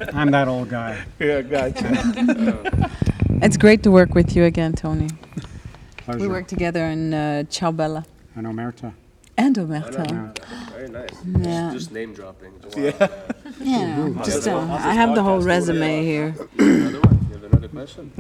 [0.15, 1.05] I'm that old guy.
[1.19, 2.91] Yeah, gotcha.
[3.43, 5.09] It's great to work with you again, Tony.
[5.99, 6.21] Pleasure.
[6.21, 8.95] We worked together in uh, Ciao Bella I know Merta.
[9.37, 10.35] and Omerta.
[10.73, 11.11] Very nice.
[11.41, 11.71] Yeah.
[11.71, 12.53] Just name dropping.
[12.75, 12.93] Yeah,
[13.61, 14.25] Mhm.
[14.25, 16.35] just uh, I have the whole resume here.
[16.59, 17.27] Another one?
[17.29, 18.11] You have another question?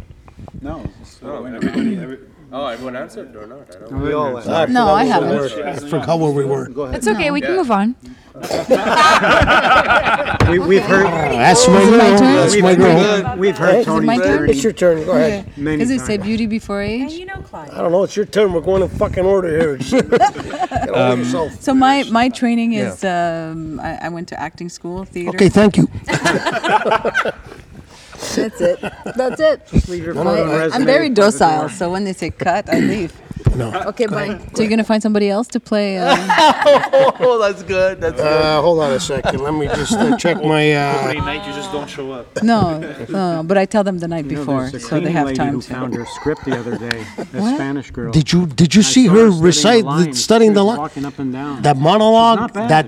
[0.60, 0.84] No.
[1.22, 2.18] No, everybody, every,
[2.52, 3.74] oh, everyone answered or not?
[3.74, 3.98] I don't know.
[3.98, 5.58] We all I No, I where we haven't.
[5.58, 5.66] were.
[5.68, 6.68] I forgot where we were.
[6.68, 6.96] Go ahead.
[6.96, 7.56] It's okay, we can Yeah.
[7.56, 7.94] move on.
[10.46, 11.06] We, we've heard.
[11.06, 12.18] That's my Is it my girl.
[12.18, 12.34] turn?
[12.36, 13.36] That's We've, my we've, girl.
[13.36, 14.06] we've heard Is it Tony.
[14.06, 14.50] my turn?
[14.50, 15.04] It's your turn.
[15.04, 15.58] Go ahead.
[15.58, 16.26] Many Does it say times.
[16.28, 17.12] beauty before age?
[17.14, 17.74] You know, Claudia.
[17.74, 18.04] I don't know.
[18.04, 18.52] It's your turn.
[18.52, 19.76] We're going in fucking order here.
[19.78, 21.60] Get over yourself.
[21.60, 25.30] So my my training is um, I, I went to acting school, theater.
[25.36, 25.88] Okay, thank you.
[28.36, 28.80] That's it.
[29.16, 29.88] That's it.
[29.88, 31.30] Leave your No, no, phone no, and I- I'm very by the door.
[31.30, 33.12] docile, so when they say cut, I leave.
[33.54, 33.72] No.
[33.90, 34.38] Okay, bye.
[34.54, 35.98] So you're gonna find somebody else to play?
[35.98, 36.14] Uh,
[37.20, 38.00] oh, that's good.
[38.00, 38.26] That's good.
[38.26, 39.40] Uh, hold on a second.
[39.42, 40.72] Let me just uh, check my.
[40.74, 42.42] Uh, night you just don't show up.
[42.42, 45.12] no, no, but I tell them the night You before, there's a so they cleaning
[45.14, 45.72] have lady time who to.
[45.74, 47.00] found her script the other day.
[47.18, 47.54] A What?
[47.54, 48.12] Spanish girl.
[48.12, 50.22] did you did you I see saw her studying recite the the, lines.
[50.24, 50.78] studying the was line?
[50.78, 51.62] walking up and down.
[51.62, 52.40] That monologue.
[52.40, 52.68] not bad.
[52.70, 52.86] That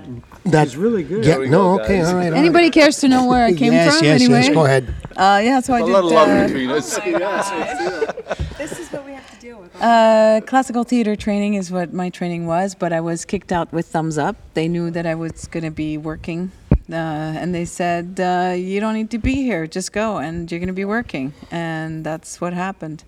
[0.51, 0.67] that.
[0.69, 1.25] She's really good.
[1.25, 1.37] Yeah.
[1.39, 1.77] we No.
[1.77, 1.97] go, Okay.
[1.99, 2.07] guys.
[2.09, 2.25] All right.
[2.27, 2.37] all right.
[2.39, 4.05] Anybody cares to know where I came yes, from?
[4.05, 4.21] Yes.
[4.21, 4.53] anyway, Yes.
[4.53, 4.93] Go ahead.
[5.17, 5.91] Uh, yeah, so I a did.
[5.91, 6.99] lot of love uh, between us.
[8.57, 9.73] This is what we have to deal with.
[9.81, 13.85] Uh, classical theater training is what my training was, but I was kicked out with
[13.87, 14.35] thumbs up.
[14.53, 16.51] They knew that I was going to be working,
[16.91, 16.95] uh,
[17.41, 19.65] and they said, uh, "You don't need to be here.
[19.65, 23.05] Just go, and you're going to be working." And that's what happened.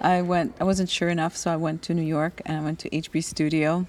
[0.00, 0.56] I went.
[0.60, 3.22] I wasn't sure enough, so I went to New York and I went to HB
[3.22, 3.86] Studio.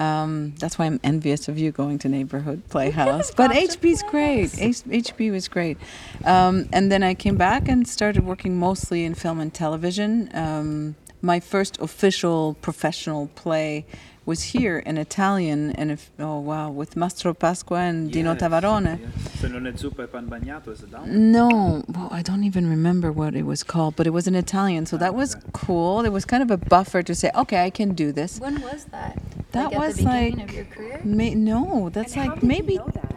[0.00, 3.30] Um, that's why I'm envious of you going to Neighborhood Playhouse.
[3.36, 4.58] But HB's great.
[4.58, 5.76] H- HB was great.
[6.24, 10.30] Um, and then I came back and started working mostly in film and television.
[10.34, 13.84] Um, my first official professional play
[14.26, 18.98] was here in Italian, and if, oh wow, with Mastro Pasqua and Dino Tavarone.
[19.38, 21.32] Se non è zuppa e pan bagnato, is it down?
[21.32, 24.86] No, well, I don't even remember what it was called, but it was an Italian,
[24.86, 26.04] so that was cool.
[26.04, 28.38] It was kind of a buffer to say, okay, I can do this.
[28.38, 29.20] When was that?
[29.52, 31.00] That like at was the beginning like of your career?
[31.02, 33.14] May, no, that's And how like did you maybe know that?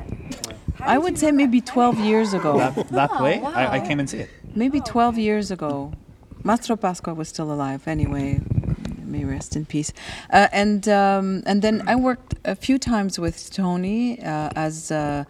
[0.79, 2.57] How I would say know maybe 12 years ago.
[2.57, 4.29] That, that Oh, play, I, I came and see it.
[4.55, 5.93] Maybe 12 years ago.
[6.43, 8.41] Mastro Pasqua was still alive anyway.
[9.05, 9.93] May rest in peace.
[10.31, 15.25] Uh, and um, and then I worked a few times with Tony uh, as uh,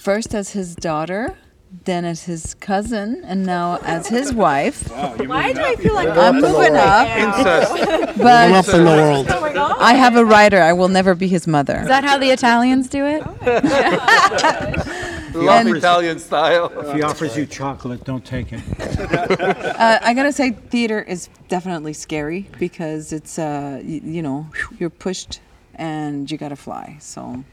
[0.00, 1.36] first as his daughter,
[1.84, 4.90] then as his cousin, and now as his wife.
[4.90, 7.74] Why do I feel like I'm moving up, Incest.
[7.74, 9.26] Going but up in the world.
[9.30, 9.76] Oh my God.
[9.78, 10.60] I have a writer.
[10.60, 11.80] I will never be his mother.
[11.80, 13.22] Is that how the Italians do it?
[15.34, 16.70] Love And- Italian style.
[16.80, 18.62] If he offers you chocolate, don't take it.
[19.82, 24.46] Uh, I gotta say, theater is definitely scary because it's, uh, y- you know,
[24.78, 25.40] you're pushed
[25.74, 26.96] and you gotta fly.
[27.00, 27.44] So,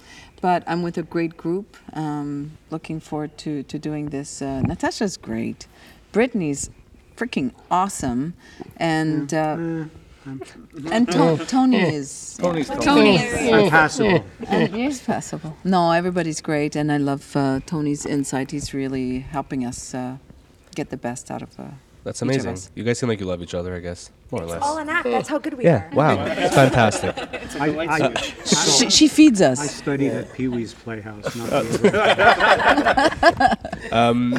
[0.42, 1.78] but I'm with a great group.
[1.94, 4.42] Um, looking forward to to doing this.
[4.42, 5.68] Uh, Natasha's great.
[6.12, 6.70] Brittany's
[7.18, 8.34] freaking awesome,
[8.78, 9.58] and uh,
[10.92, 13.18] and to- Tony is Tony's Tony.
[13.54, 14.24] I'm passable.
[14.48, 15.56] and he's passable.
[15.63, 18.52] No, everybody's great, and I love uh, Tony's insight.
[18.52, 20.18] He's really helping us uh,
[20.76, 21.60] get the best out of.
[21.60, 21.63] Uh,
[22.04, 22.52] That's Each of amazing.
[22.54, 22.72] us.
[22.76, 24.12] You guys seem like you love each other, I guess.
[24.32, 24.62] More or less.
[24.62, 25.06] All an act.
[25.06, 25.68] That's how good we are.
[25.68, 25.89] Yeah.
[25.92, 25.96] are.
[25.96, 26.26] Wow.
[26.26, 27.15] It's fantastic.
[27.60, 28.13] I, I,
[28.46, 29.60] She, she feeds us.
[29.60, 29.76] I us.
[29.76, 31.36] studied at Pee Wee's Playhouse.
[31.36, 31.52] Not
[33.92, 34.32] Um,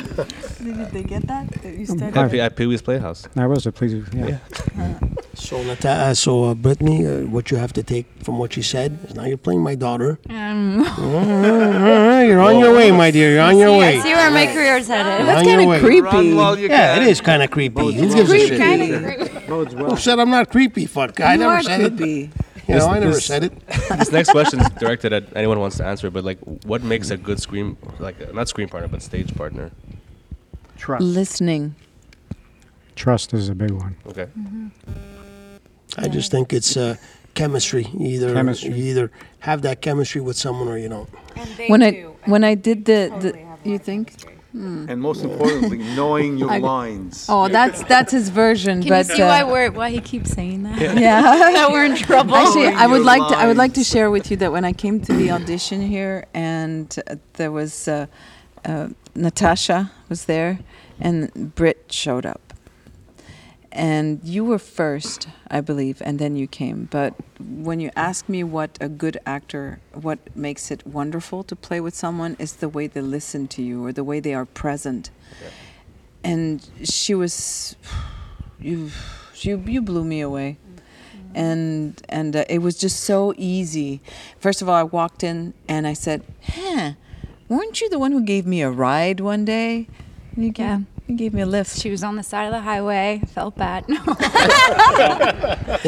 [0.63, 1.51] Did they get that?
[1.63, 2.17] That you studied?
[2.17, 3.27] at, P- at Pee Wee's Playhouse.
[3.37, 4.39] I was a Pee yeah.
[5.35, 8.63] So, Nata- uh, so uh, Brittany, uh, what you have to take from what she
[8.63, 10.19] said is now you're playing my daughter.
[10.29, 13.33] Um, Uh, you're on your way, my dear.
[13.33, 14.01] You're on your way.
[14.01, 15.27] See where my career's headed.
[15.27, 16.01] You're on your way.
[16.01, 17.03] Run while you Yeah, can.
[17.03, 17.93] it is kind of creepy.
[17.95, 19.49] Who gives a shit?
[19.49, 19.91] Bodes well.
[19.91, 20.87] Who said I'm not creepy?
[20.87, 22.23] Fuck, I You never are said creepy.
[22.25, 22.31] it.
[22.69, 23.53] You know, This- I never this- said it.
[23.99, 27.11] This next question is directed at anyone who wants to answer, but like, what makes
[27.11, 29.71] a good screen, like, uh, not screen partner, but stage partner?
[30.77, 31.03] Trust.
[31.05, 31.75] Listening.
[32.97, 33.97] Trust is a big one.
[34.07, 34.27] Okay.
[35.99, 36.97] I just think it's uh,
[37.35, 37.87] chemistry.
[37.99, 38.71] Either Chemistry.
[38.71, 41.09] you either have that chemistry with someone or you don't.
[41.69, 44.13] When I when I did the, the you think?
[44.53, 44.87] Hmm.
[44.89, 47.27] And most importantly, knowing your I- lines.
[47.29, 48.81] Oh, that's that's his version.
[48.83, 50.81] Can but you see uh, why we're why he keeps saying that?
[50.81, 51.23] yeah
[51.57, 52.35] that we're in trouble.
[52.35, 54.65] Actually, I would your like to I would like to share with you that when
[54.65, 58.07] I came to the audition here, and uh, there was uh,
[58.65, 60.59] uh, Natasha was there,
[60.99, 62.50] and Britt showed up,
[63.73, 66.89] and you were first, I believe, and then you came.
[66.91, 71.81] But when you ask me what a good actor, what makes it wonderful to play
[71.81, 75.11] with someone, is the way they listen to you or the way they are present.
[76.23, 77.77] And she was,
[78.59, 78.91] you,
[79.37, 80.59] you, you blew me away
[81.35, 84.01] and and uh, it was just so easy.
[84.39, 86.93] First of all, I walked in and I said, "Huh,
[87.49, 89.89] weren't you the one who gave me a ride one day?"
[90.35, 90.81] And you gave, Yeah.
[91.11, 91.79] You gave me a lift.
[91.79, 93.21] She was on the side of the highway.
[93.29, 93.85] Felt bad.
[93.91, 93.97] In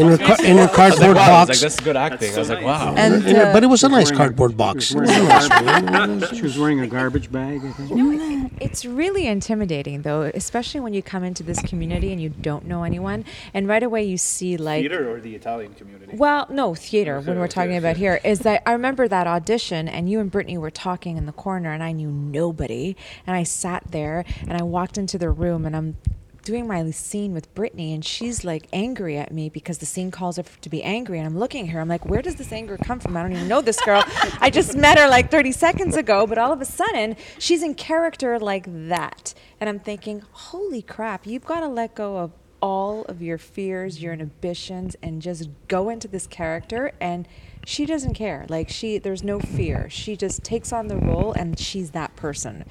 [0.09, 1.49] her, ca- in her I was like, cardboard wow, I was box.
[1.49, 2.35] like, that's good acting.
[2.35, 2.95] I was like, wow.
[2.97, 4.85] And In her- uh, but it was a nice wearing a- cardboard box.
[4.85, 8.53] She was wearing a garbage, she was wearing a garbage bag, I think.
[8.61, 12.85] It's really intimidating, though, especially when you come into this community and you don't know
[12.85, 14.81] anyone, and right away you see like.
[14.83, 16.17] Theater or the Italian community?
[16.17, 20.09] Well, no, theater, when we're talking about here, is that I remember that audition and
[20.11, 22.97] you and Brittany were talking in the corner and I knew nobody.
[23.27, 25.97] And I sat there and I walked into the room and I'm
[26.45, 30.37] doing my scene with Brittany and she's like angry at me because the scene calls
[30.37, 31.19] her to be angry.
[31.19, 33.17] And I'm looking at her, I'm like, where does this anger come from?
[33.17, 34.03] I don't even know this girl.
[34.41, 37.75] I just met her like 30 seconds ago, but all of a sudden she's in
[37.75, 39.35] character like that.
[39.61, 44.01] And I'm thinking, holy crap, you've got to let go of all of your fears,
[44.01, 46.93] your inhibitions, and just go into this character.
[47.01, 47.27] And
[47.65, 48.47] she doesn't care.
[48.49, 49.89] Like she, there's no fear.
[49.91, 52.65] She just takes on the role, and she's that person.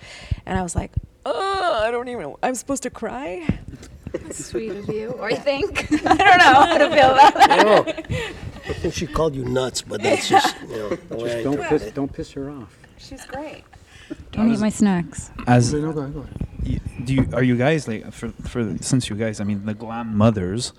[0.46, 0.92] And I was like,
[1.26, 2.36] oh, I don't even.
[2.44, 3.48] I'm supposed to cry.
[4.12, 5.10] That's sweet of you.
[5.12, 5.88] Or I think.
[6.06, 7.64] I don't know how to feel about that.
[7.66, 7.86] Oh,
[8.70, 11.58] I think she called you nuts, but that's just you know the way I Don't
[11.58, 11.94] took piss, it.
[11.96, 12.78] don't piss her off.
[12.98, 13.64] She's great.
[14.34, 15.32] Don't eat my snacks.
[15.48, 16.48] As No, go ahead, go ahead.
[16.66, 19.74] y- do you are you guys like for for since you guys I mean the
[19.74, 20.74] glam mothers,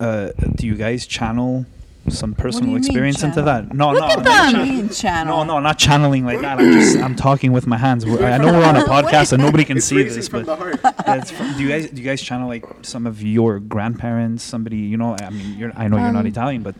[0.00, 1.66] uh, do you guys channel
[2.08, 3.72] some personal you mean experience into that?
[3.72, 4.52] No, Look no, at them.
[4.52, 5.44] chan- channel.
[5.44, 6.58] No, no, not channeling like that.
[6.58, 8.04] I'm just I'm talking with my hands.
[8.04, 10.46] I know we're on a podcast and nobody can see this, but
[11.06, 14.76] it's fr- do you guys do you guys channel like some of your grandparents, somebody
[14.78, 15.16] you know?
[15.20, 16.74] I mean, you're I know you're not Um, Italian, but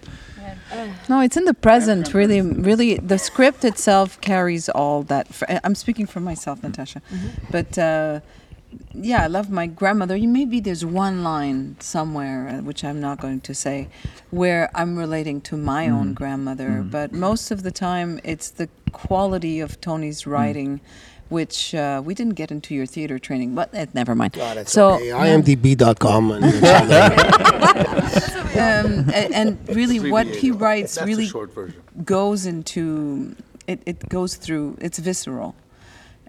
[1.08, 2.14] No, it's in the present.
[2.14, 5.28] Really, really, the script itself carries all that.
[5.34, 7.02] For, I'm speaking for myself, Natasha,
[7.50, 8.20] but uh,
[8.94, 10.16] yeah, I love my grandmother.
[10.18, 13.88] Maybe there's one line somewhere uh, which I'm not going to say,
[14.30, 16.82] where I'm relating to my own grandmother.
[16.82, 20.80] But most of the time, it's the quality of Tony's writing.
[21.28, 24.34] Which uh, we didn't get into your theater training, but eh, never mind.
[24.34, 25.06] God, it's so okay.
[25.08, 26.30] IMDb.com.
[26.30, 27.12] And it's on there.
[28.84, 31.82] um, a- and really what he writes That's really the short version.
[32.04, 33.34] goes into
[33.66, 35.54] it, it goes through it's visceral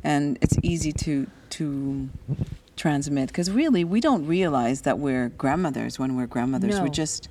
[0.06, 2.10] and it's easy to to
[2.76, 7.30] transmit because really we don't realize that we're grandmothers when we're grandmothers we're just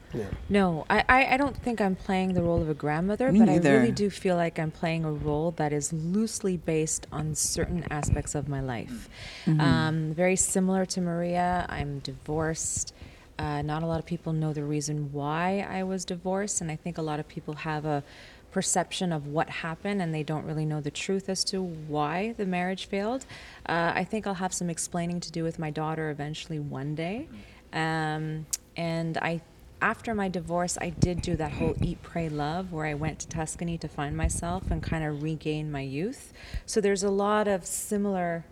[0.48, 3.48] No, I, I, I don't think I'm playing the role of a grandmother, Me but
[3.48, 7.84] I really do feel like I'm playing a role that is loosely based on certain
[7.90, 9.08] aspects of my life.
[9.46, 9.60] Mm-hmm.
[9.60, 12.94] Um, very similar to Maria, I'm divorced.
[13.38, 16.76] Uh, not a lot of people know the reason why I was divorced, and I
[16.76, 18.04] think a lot of people have a
[18.52, 22.46] perception of what happened and they don't really know the truth as to why the
[22.46, 23.26] marriage failed.
[23.66, 27.28] Uh, I think I'll have some explaining to do with my daughter eventually one day.
[27.72, 29.40] Um, and I
[29.80, 33.28] after my divorce, I did do that whole eat, pray, love, where I went to
[33.28, 36.32] Tuscany to find myself and kind of regain my youth.
[36.66, 38.44] So there's a lot of similar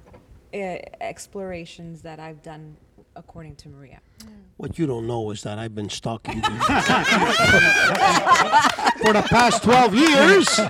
[0.53, 2.77] uh, explorations that I've done
[3.17, 4.01] according to Maria.
[4.57, 6.51] What you don't know is that I've been stalking you for
[9.15, 10.61] the past 12 years,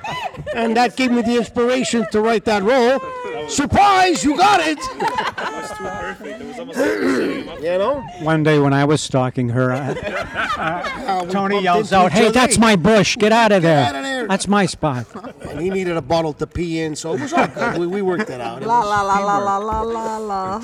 [0.55, 3.00] and that gave me the inspiration to write that role.
[3.48, 4.79] Surprise, you got it!
[4.79, 6.40] It was too perfect.
[6.40, 8.03] It was You know?
[8.20, 9.90] One day when I was stalking her, I,
[10.61, 13.16] Uh, we Tony yells out, "Hey, that's my bush!
[13.16, 14.10] Get out of there!
[14.31, 15.07] Outta there." That's my spot."
[15.51, 17.79] And he needed a bottle to pee in, so it was all good.
[17.79, 18.62] We, we worked it out.
[18.62, 19.64] It La was la la la teamwork.
[19.64, 20.62] la la la la.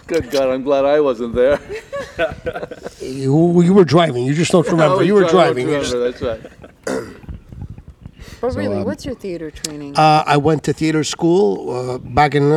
[0.06, 1.58] Good God, I'm glad I wasn't there.
[3.00, 4.24] You, you were driving.
[4.26, 5.02] You just don't remember.
[5.02, 5.68] You were driving.
[5.68, 6.22] You just- Remember, that's
[6.86, 7.16] right.
[8.40, 9.96] But really, um, what's your theater training?
[9.96, 12.50] Uh, I went to theater school uh, back in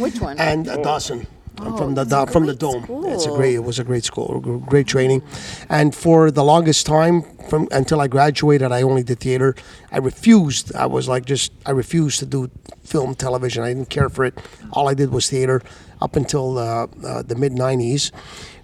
[0.00, 0.38] Which one?
[0.38, 1.26] and uh, Dawson.
[1.60, 2.84] I'm from the Do- from the dome.
[3.06, 3.54] It's a great.
[3.54, 5.22] It was a great school, great training,
[5.68, 9.54] and for the longest time, from until I graduated, I only did theater.
[9.90, 10.74] I refused.
[10.74, 12.50] I was like just I refused to do
[12.84, 13.64] film, television.
[13.64, 14.38] I didn't care for it.
[14.72, 15.62] All I did was theater
[16.00, 18.12] up until uh, uh, the mid '90s,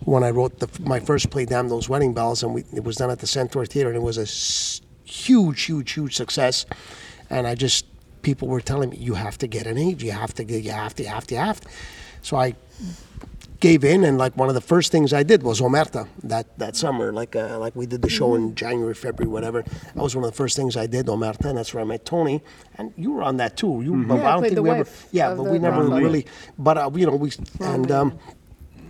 [0.05, 2.97] when I wrote the, my first play, "Damn Those Wedding Bells," and we, it was
[2.97, 4.27] done at the Centaur Theater, and it was a
[5.09, 6.67] huge, huge, huge success.
[7.31, 7.87] And I just
[8.23, 10.05] people were telling me, "You have to get an age.
[10.05, 10.63] You have to get.
[10.63, 11.03] You have to.
[11.03, 11.35] You have to.
[11.35, 11.69] You have to."
[12.25, 12.55] So I
[13.61, 16.75] gave in, and like one of the first things I did was Omerta that that
[16.75, 17.13] summer.
[17.13, 19.63] Like uh, like we did the show in January, February, whatever.
[19.63, 22.07] That was one of the first things I did, Omerta, and that's where I met
[22.07, 22.43] Tony.
[22.79, 23.83] And you were on that too.
[23.85, 24.91] You, but Yeah, I don't think we ever.
[25.13, 26.27] Yeah, but we never Ron really.
[26.59, 27.91] But uh, you know we and.
[27.91, 28.19] Um,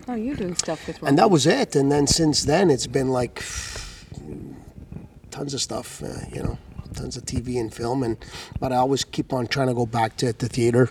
[0.07, 1.03] Oh, you're doing stuff with.
[1.03, 1.75] and that was it.
[1.75, 3.43] And then since then, it's been like
[5.31, 6.59] tons of stuff, uh, you know,
[6.95, 8.03] tons of TV and film.
[8.03, 8.19] And
[8.61, 10.91] but I always keep on trying to go back to the theater,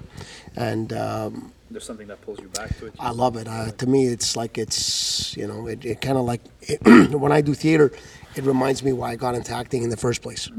[0.55, 2.93] and um, There's something that pulls you back to it.
[2.99, 3.47] I love it.
[3.47, 6.79] Uh, to me, it's like it's you know, it, it kind of like it,
[7.19, 7.91] when I do theater,
[8.35, 10.49] it reminds me why I got into acting in the first place.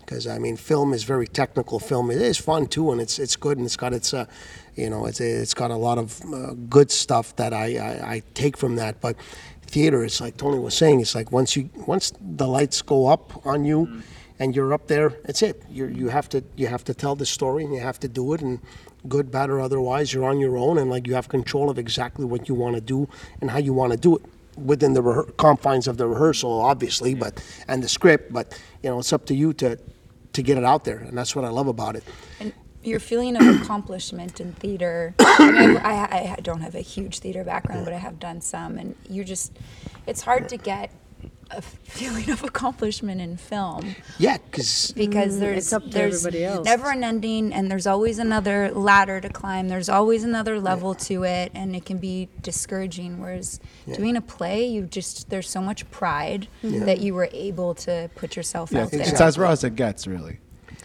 [0.00, 1.78] Because I mean, film is very technical.
[1.78, 4.26] Film it is fun too, and it's it's good, and it's got its uh,
[4.74, 8.22] you know, it's it's got a lot of uh, good stuff that I, I I
[8.34, 9.00] take from that.
[9.00, 9.16] But
[9.62, 13.46] theater, it's like Tony was saying, it's like once you once the lights go up
[13.46, 14.02] on you.
[14.40, 15.12] And you're up there.
[15.26, 15.62] It's it.
[15.70, 18.32] You you have to you have to tell the story and you have to do
[18.32, 18.42] it.
[18.42, 18.58] And
[19.08, 22.24] good, bad, or otherwise, you're on your own, and like you have control of exactly
[22.24, 23.08] what you want to do
[23.40, 24.22] and how you want to do it
[24.56, 28.32] within the rehe- confines of the rehearsal, obviously, but and the script.
[28.32, 29.78] But you know, it's up to you to
[30.32, 32.04] to get it out there, and that's what I love about it.
[32.40, 35.14] And your feeling of accomplishment in theater.
[35.18, 38.40] I, mean, I, I, I don't have a huge theater background, but I have done
[38.40, 39.58] some, and you just,
[40.06, 40.90] it's hard to get
[41.50, 46.24] a feeling of accomplishment in film Yeah, because because Mm, there's it's up to there's
[46.64, 49.68] never an ending, and there's always another ladder to climb.
[49.68, 53.20] There's always another level to it, and it can be discouraging.
[53.20, 53.60] Whereas
[53.92, 58.36] doing a play, you just there's so much pride that you were able to put
[58.36, 59.00] yourself Yeah, out there.
[59.02, 60.38] it's as raw as it gets, really.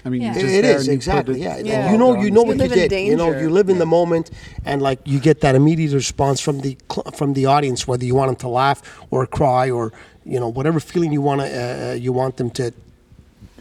[0.06, 0.28] I mean, Yeah.
[0.34, 1.58] you're It- just it there is and you put exactly it- yeah.
[1.58, 1.92] Yeah.
[1.92, 3.06] You know, you know what you live in did.
[3.06, 4.32] You know, you live in the moment,
[4.64, 8.16] and like you get that immediate response from the cl- from the audience, whether you
[8.16, 9.92] want them to laugh or cry or
[10.26, 11.48] you know whatever feeling you want to
[11.92, 12.72] uh, you want them to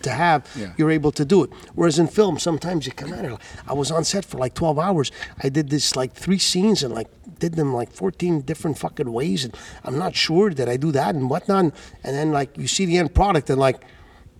[0.02, 0.72] to have, Yeah.
[0.76, 1.50] you're able to do it.
[1.74, 3.24] Whereas in film, sometimes you come out.
[3.24, 5.10] and I was on set for like 12 hours.
[5.42, 7.08] I did this like three scenes and like
[7.40, 11.16] did them like 14 different fucking ways, and I'm not sure that I do that
[11.16, 11.64] and whatnot.
[12.04, 13.80] And then like you see the end product and like.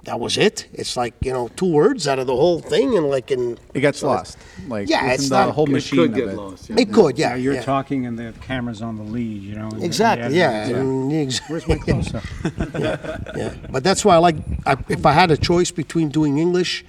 [0.09, 0.67] That was it.
[0.73, 3.81] It's like you know two words out of the whole thing, and like in It
[3.81, 4.39] gets so lost.
[4.67, 6.37] Like Yeah, within it's the not- whole It machine could of get it.
[6.37, 6.71] lost.
[6.71, 6.77] Yeah.
[6.83, 7.35] It could, yeah.
[7.35, 7.63] you're yeah.
[7.63, 9.69] talking and the camera's on the lead, you know.
[9.69, 10.51] and the Exactly, yeah.
[10.65, 11.13] editing.
[11.13, 12.25] and ex- Where's my close-up?
[13.37, 13.55] yeah.
[13.71, 16.85] But that's why I like, I, if I had a choice between doing English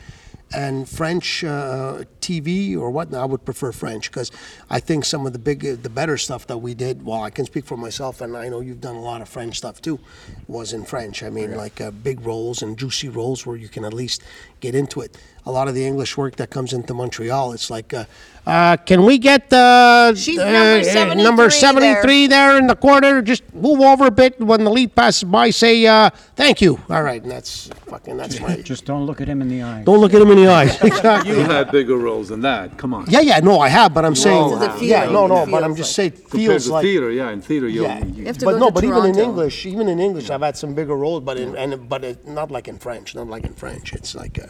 [0.53, 4.31] and French uh, TV or whatnot, I would prefer French because
[4.69, 7.45] I think some of the big, the better stuff that we did, well, I can
[7.45, 9.99] speak for myself and I know you've done a lot of French stuff too,
[10.47, 11.23] was in French.
[11.23, 14.23] I mean, like uh, big roles and juicy roles where you can at least
[14.59, 15.17] get into it.
[15.45, 18.05] A lot of the English work that comes into Montreal, it's like, uh,
[18.49, 22.49] uh, can we get uh, She's uh, number uh, number 73 there.
[22.49, 23.21] there in the corner?
[23.21, 25.51] Just move over a bit when the lead passes by.
[25.51, 26.79] Say uh, thank you.
[26.89, 28.55] All right, and that's fucking that's my.
[28.63, 29.83] Just don't look at him in the eye.
[29.83, 30.81] Don't look at him in the eyes.
[30.81, 31.31] exactly.
[31.31, 32.75] You had bigger roles than that.
[32.77, 33.05] Come on.
[33.07, 34.81] Yeah, yeah, no, I have, but I'm saying, all have.
[34.81, 37.29] yeah, no, no, but I'm feels just saying, Compared feels like, theater, yeah.
[37.29, 37.83] In theater, you.
[37.83, 38.03] yeah.
[38.03, 40.41] you have to But go no, to but even in English, even in English, I've
[40.41, 43.43] had some bigger roles, but in, and but it, not like in French, not like
[43.43, 43.93] in French.
[43.93, 44.48] It's like, uh,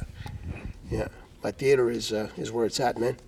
[0.90, 1.08] yeah,
[1.42, 3.18] but theater is uh, is where it's at, man.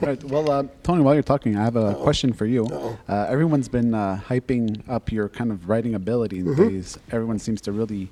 [0.00, 0.22] Right.
[0.24, 2.64] Well, uh, Tony, while you're talking, I have a question for you.
[2.66, 2.98] Uh-oh.
[3.08, 6.62] Uh, everyone's been uh, hyping up your kind of writing ability Mm-hmm.
[6.68, 6.98] these days.
[7.10, 8.08] Everyone seems to really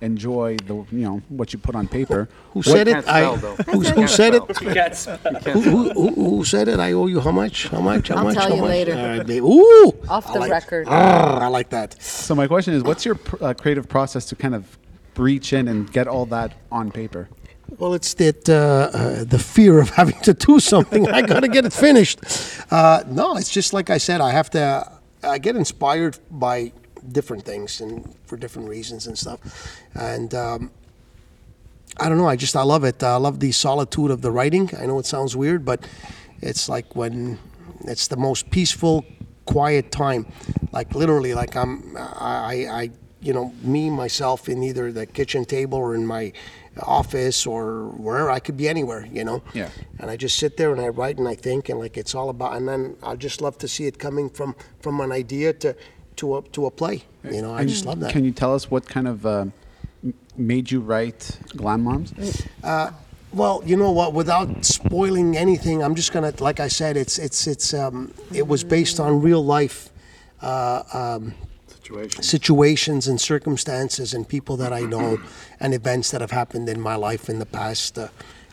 [0.00, 2.28] enjoy the you know what you put on paper.
[2.54, 3.04] Who said it?
[3.04, 3.36] can't I.
[3.36, 3.56] spell.
[3.56, 4.42] Who, who said it?
[4.56, 4.74] spell.
[4.74, 5.04] Yes.
[5.06, 6.80] Who, who, who, who said it?
[6.80, 7.68] I owe you how much?
[7.68, 8.08] How much?
[8.08, 8.34] How I'll much?
[8.34, 8.68] tell how you much?
[8.70, 8.94] later.
[8.96, 9.42] All right, babe.
[9.44, 9.92] Ooh.
[10.08, 10.86] Off I the like- record.
[10.88, 12.00] Ah, I like that.
[12.02, 14.78] So my question is, what's your pr- uh, creative process to kind of
[15.16, 17.28] reach in and get all that on paper?
[17.82, 18.52] Well, it's that uh,
[18.96, 21.08] uh, the fear of having to do something.
[21.08, 22.20] I got to get it finished.
[22.70, 24.20] Uh, no, it's just like I said.
[24.20, 24.88] I have to.
[25.24, 26.70] I get inspired by
[27.10, 29.40] different things and for different reasons and stuff.
[29.94, 30.70] And um,
[31.98, 32.28] I don't know.
[32.28, 33.02] I just I love it.
[33.02, 34.70] I love the solitude of the writing.
[34.78, 35.84] I know it sounds weird, but
[36.40, 37.40] it's like when
[37.80, 39.04] it's the most peaceful,
[39.44, 40.26] quiet time.
[40.70, 45.44] Like literally, like I'm, I, I, I, you know, me myself in either the kitchen
[45.44, 46.32] table or in my
[46.80, 49.42] office or wherever I could be anywhere, you know.
[49.52, 49.70] Yeah.
[49.98, 52.28] And I just sit there and I write and I think and like it's all
[52.28, 52.56] about.
[52.56, 55.76] And then I just love to see it coming from from an idea to
[56.16, 57.04] to a to a play.
[57.24, 58.12] You know, I just love that.
[58.12, 59.46] Can you tell us what kind of uh,
[60.36, 62.12] made you write Glam Moms?
[62.64, 62.90] Uh,
[63.32, 64.12] well, you know what?
[64.12, 68.64] Without spoiling anything, I'm just gonna, like I said, it's it's it's um, it was
[68.64, 69.90] based on real life
[70.42, 71.34] uh, um,
[71.92, 72.22] Situation.
[72.22, 75.18] situations and circumstances and people that I know
[75.60, 77.98] and events that have happened in my life in the past.
[77.98, 78.08] Uh,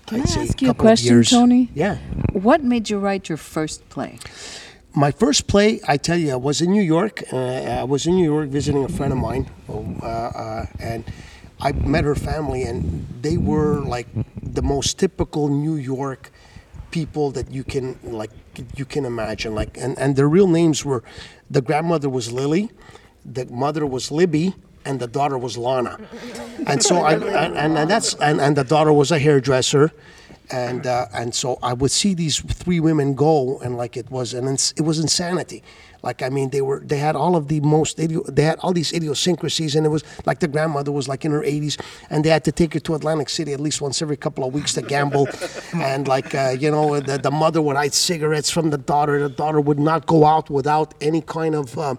[0.08, 1.30] Can I'd I say ask you a couple of question, years.
[1.30, 1.70] Tony?
[1.74, 1.98] Yeah.
[2.34, 4.20] What made you write your first play?
[4.94, 7.24] My first play, I tell you, I was in New York.
[7.32, 11.04] Uh, I was in New York visiting a friend of mine, uh, uh, and
[11.62, 14.08] I met her family, and they were like
[14.42, 16.32] the most typical New York
[16.92, 18.32] people that you can like
[18.76, 19.54] you can imagine.
[19.54, 21.04] Like, and and their real names were,
[21.52, 22.72] the grandmother was Lily,
[23.34, 24.54] the mother was Libby,
[24.86, 26.00] and the daughter was Lana.
[26.66, 29.92] And so I and, and, that's and, and the daughter was a hairdresser.
[30.52, 34.34] And uh, and so I would see these three women go, and like it was
[34.34, 35.62] and it was insanity.
[36.02, 38.94] Like I mean, they were they had all of the most they had all these
[38.94, 41.80] idiosyncrasies, and it was like the grandmother was like in her 80s,
[42.10, 44.54] and they had to take her to Atlantic City at least once every couple of
[44.54, 45.28] weeks to gamble,
[45.74, 49.20] and like uh, you know the, the mother would hide cigarettes from the daughter.
[49.20, 51.96] The daughter would not go out without any kind of uh,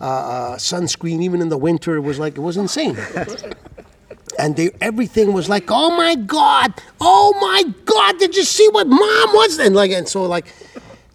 [0.00, 1.96] uh, uh, sunscreen, even in the winter.
[1.96, 2.96] It was like it was insane
[4.38, 8.86] and they everything was like, oh my god, oh my god, did you see what
[8.86, 9.58] mom was?
[9.58, 10.46] And like, and so like,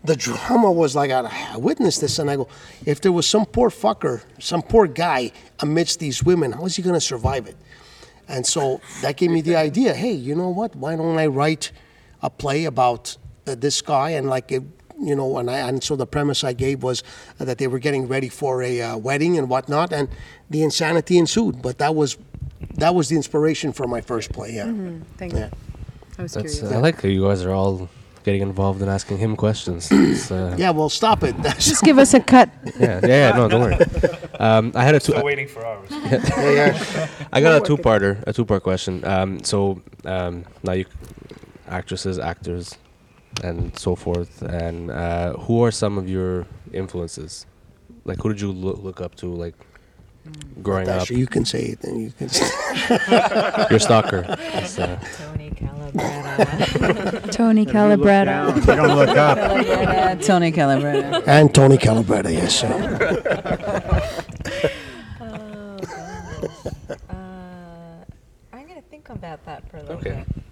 [0.03, 2.47] the drama was like, I witnessed this, and I go,
[2.85, 6.81] if there was some poor fucker, some poor guy amidst these women, how is he
[6.81, 7.55] gonna survive it?
[8.27, 9.93] And so that gave me the idea.
[9.93, 10.75] Hey, you know what?
[10.75, 11.71] Why don't I write
[12.21, 14.63] a play about uh, this guy and like it,
[14.99, 15.37] you know?
[15.37, 17.03] And I and so the premise I gave was
[17.37, 20.07] that they were getting ready for a uh, wedding and whatnot, and
[20.49, 21.61] the insanity ensued.
[21.61, 22.17] But that was
[22.75, 24.53] that was the inspiration for my first play.
[24.53, 24.71] Yeah.
[25.17, 25.49] Thank Yeah.
[26.17, 26.75] I was That's, curious.
[26.75, 27.89] I like how you guys are all
[28.23, 29.91] getting involved and asking him questions.
[30.31, 30.71] Uh, Yeah.
[30.71, 31.35] Well, stop it.
[31.59, 32.49] Just give us a cut.
[32.79, 33.77] yeah, yeah, yeah, no, don't worry.
[34.39, 35.11] Um, I had a two.
[35.11, 35.89] Still waiting for ours.
[37.33, 39.03] I got a two-parter, a two-part question.
[39.05, 40.85] Um, so um, now you,
[41.67, 42.77] actresses, actors,
[43.43, 47.45] and so forth, and uh, who are some of your influences?
[48.05, 49.55] Like, who did you look, look up to, like,
[50.61, 51.09] growing up?
[51.09, 52.29] You can say it, and you can.
[52.29, 52.45] Say
[53.71, 54.23] Your stalker.
[55.61, 56.05] It's, Tony
[56.45, 57.31] Calabretta.
[57.31, 58.55] Tony Calabretta.
[58.55, 59.37] You don't look up.
[60.17, 61.23] Calabretta, Tony Calabretta.
[61.27, 62.59] and Tony Calabretta, yes.
[62.59, 62.69] Sir.
[65.21, 65.89] oh, gosh.
[67.09, 67.13] Uh,
[68.53, 70.23] I'm going to think about that for a little Okay.
[70.27, 70.43] bit.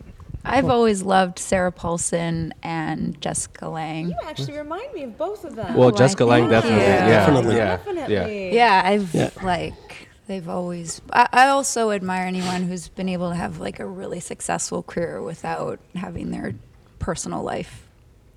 [0.44, 4.10] I've always loved Sarah Paulson and Jessica Lange.
[4.10, 5.76] You actually remind me of both of them.
[5.76, 6.84] well, why, Jessica Lange thank definitely.
[6.84, 6.90] you.
[6.90, 7.56] Yeah, Definitely.
[7.56, 8.56] yeah, Definitely.
[8.56, 9.30] Yeah, I've Yeah.
[9.44, 11.02] like they've always.
[11.12, 15.22] I, I also admire anyone who's been able to have like a really successful career
[15.22, 16.56] without having their
[17.00, 17.86] personal life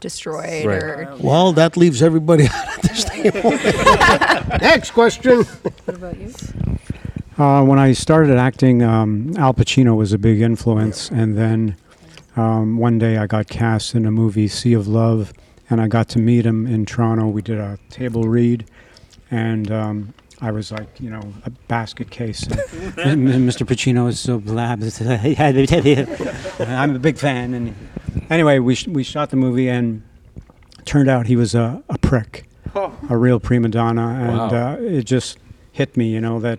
[0.01, 0.83] destroyed Right.
[0.83, 1.17] or.
[1.21, 3.51] Well, that leaves everybody out of this table.
[4.61, 5.45] Next question.
[5.45, 6.33] What about you?
[7.39, 11.77] Uh, when I started acting, um, Al Pacino was a big influence, and then
[12.37, 15.33] um, one day I got cast in a movie, Sea of Love,
[15.71, 17.27] and I got to meet him in Toronto.
[17.29, 18.67] We did a table read,
[19.31, 20.15] and um,
[20.45, 22.43] I was like, you know, a basket case.
[22.47, 23.65] And Mr.
[23.67, 24.77] Pacino is so blah.
[24.77, 24.89] blah.
[26.69, 27.75] I'm a big fan, and
[28.29, 30.03] anyway, we sh- we shot the movie, and
[30.85, 32.45] turned out he was a, a prick,
[33.09, 34.75] a real prima donna, and Wow.
[34.75, 35.39] uh, it just
[35.73, 36.59] hit me, you know, that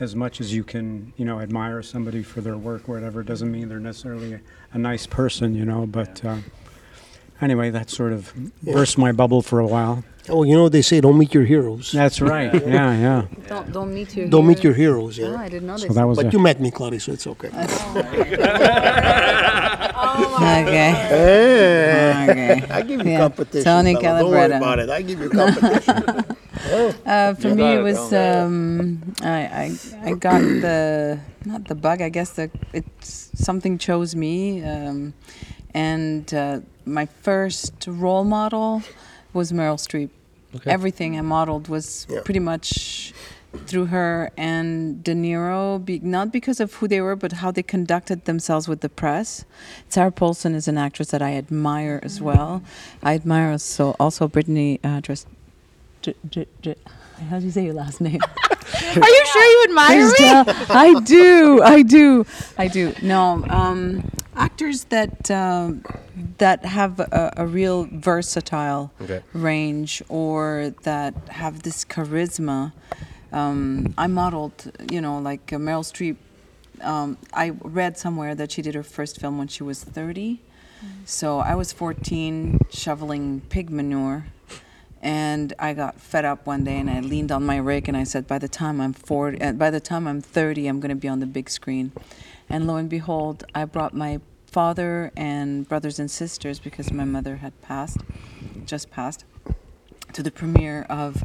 [0.00, 3.50] as much as you can, you know, admire somebody for their work or whatever, doesn't
[3.50, 4.40] mean they're necessarily a,
[4.74, 5.86] a nice person, you know.
[5.86, 6.36] But uh,
[7.40, 10.04] anyway, that sort of burst my bubble for a while.
[10.28, 11.92] Oh, you know they say don't meet your heroes.
[11.92, 12.52] That's right.
[12.66, 13.26] yeah, yeah.
[13.48, 14.28] Don't don't meet your.
[14.28, 15.18] Don't meet your heroes.
[15.18, 15.26] Yeah.
[15.26, 17.26] Oh, I didn't know So that was But a, you met me, Claudia, so it's
[17.26, 17.48] okay.
[17.48, 18.36] okay.
[21.08, 22.66] Hey, Okay.
[22.70, 23.18] I give you Yeah.
[23.18, 23.64] competition.
[23.64, 24.20] Tony fella.
[24.20, 24.56] Don't worry Calabretta.
[24.56, 24.90] about it.
[24.90, 26.24] I give you competition.
[27.04, 31.74] Uh, for You me, it it, was um, I, I I got the not the
[31.74, 32.00] bug.
[32.00, 35.12] I guess the it's something chose me, um,
[35.74, 38.82] and uh, my first role model
[39.34, 40.10] was Meryl Streep.
[40.66, 42.20] Everything I modeled was Yeah.
[42.24, 43.12] pretty much
[43.66, 47.62] through her and De Niro, be, not because of who they were, but how they
[47.62, 49.44] conducted themselves with the press.
[49.88, 52.62] Sarah Paulson is an actress that I admire as well.
[53.02, 55.26] I admire also also Brittany uh, Dres-
[56.02, 56.76] J- J- J-
[57.30, 58.20] how do you say your last name?
[59.02, 60.04] Are you sure you admire me?
[60.04, 60.44] Estelle.
[60.70, 62.26] I do, I do,
[62.58, 62.94] I do.
[63.02, 65.84] No, um, actors that um,
[66.38, 69.22] that have a, a real versatile Okay.
[69.32, 72.72] range or that have this charisma.
[73.32, 76.16] Um, I modeled, you know, like uh, Meryl Streep.
[76.80, 80.40] Um, I read somewhere that she did her first film when she was 30.
[81.06, 84.26] So I was 14 shoveling pig manure.
[85.04, 88.04] And I got fed up one day and I leaned on my rake and I
[88.04, 90.94] said, by the time I'm 40, uh, by the time I'm 30, I'm going to
[90.94, 91.92] be on the big screen.
[92.48, 97.36] And lo and behold, I brought my father and brothers and sisters because my mother
[97.36, 97.98] had passed,
[98.64, 99.26] just passed,
[100.14, 101.22] to the premiere of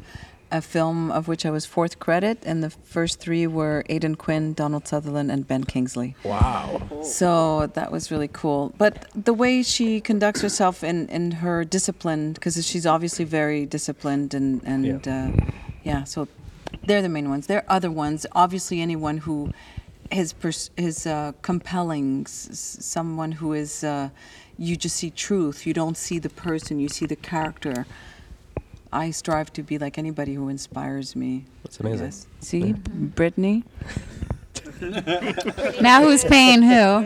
[0.52, 4.54] a film of which I was fourth credit, and the first three were Aidan Quinn,
[4.54, 6.16] Donald Sutherland, and Ben Kingsley.
[6.24, 6.82] Wow.
[7.04, 8.74] So that was really cool.
[8.78, 14.34] But the way she conducts herself in, in her discipline, because she's obviously very disciplined,
[14.34, 15.32] and, and yeah.
[15.38, 15.46] Uh,
[15.84, 16.28] yeah, so
[16.86, 17.48] they're the main ones.
[17.48, 18.26] There are other ones.
[18.34, 19.52] Obviously, anyone who
[20.12, 24.10] is, pers- is uh, compelling, s- someone who is, uh,
[24.58, 25.66] you just see truth.
[25.68, 27.86] You don't see the person, you see the character.
[28.92, 31.46] I strive to be like anybody who inspires me.
[31.64, 32.06] That's amazing.
[32.08, 32.28] Yes.
[32.40, 33.64] See, Brittany.
[35.82, 36.74] now who's paying who?
[36.74, 37.04] I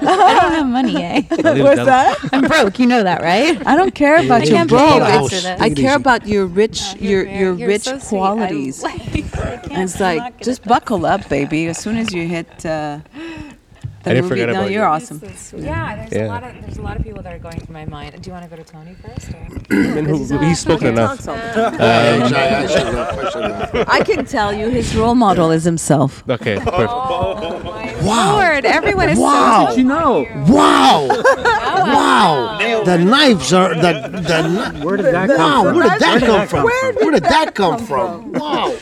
[0.00, 1.22] don't have money, eh?
[1.30, 1.42] What's
[1.84, 2.16] that?
[2.32, 2.78] I'm broke.
[2.78, 3.60] You know that, right?
[3.66, 4.80] I don't care about your broke.
[4.80, 5.60] pay you after this.
[5.60, 8.18] I care about your rich, your very- your you're rich so sweet.
[8.18, 8.82] I qualities.
[8.82, 11.66] like- I And it's like just buckle up, baby.
[11.66, 13.00] As soon as you hit uh,
[14.04, 14.88] the I didn't movie, forget no, about you're you.
[14.88, 15.20] awesome.
[15.56, 16.26] Yeah, there's Yeah.
[16.26, 18.20] a lot of there's a lot of people that are going through my mind.
[18.22, 19.28] Do you want to go to Tony first?
[19.30, 19.46] Or?
[19.98, 21.26] And who, he's spoken enough.
[21.28, 23.88] Um, I should- I should have questioned that.
[23.88, 26.22] I can tell you, his role model is himself.
[26.28, 26.90] Okay, oh, perfect.
[26.90, 28.36] Oh my Wow.
[28.36, 28.64] lord!
[28.64, 29.66] Everyone is Wow.
[29.70, 29.76] so.
[29.76, 30.26] You know.
[30.46, 31.08] Wow!
[31.92, 32.82] wow!
[32.84, 34.84] The knives are the the.
[34.84, 35.36] Where did that Wow!
[35.36, 35.74] come from?
[35.76, 36.64] Where did that come from?
[36.64, 38.32] Where did that come from?
[38.32, 38.74] Wow!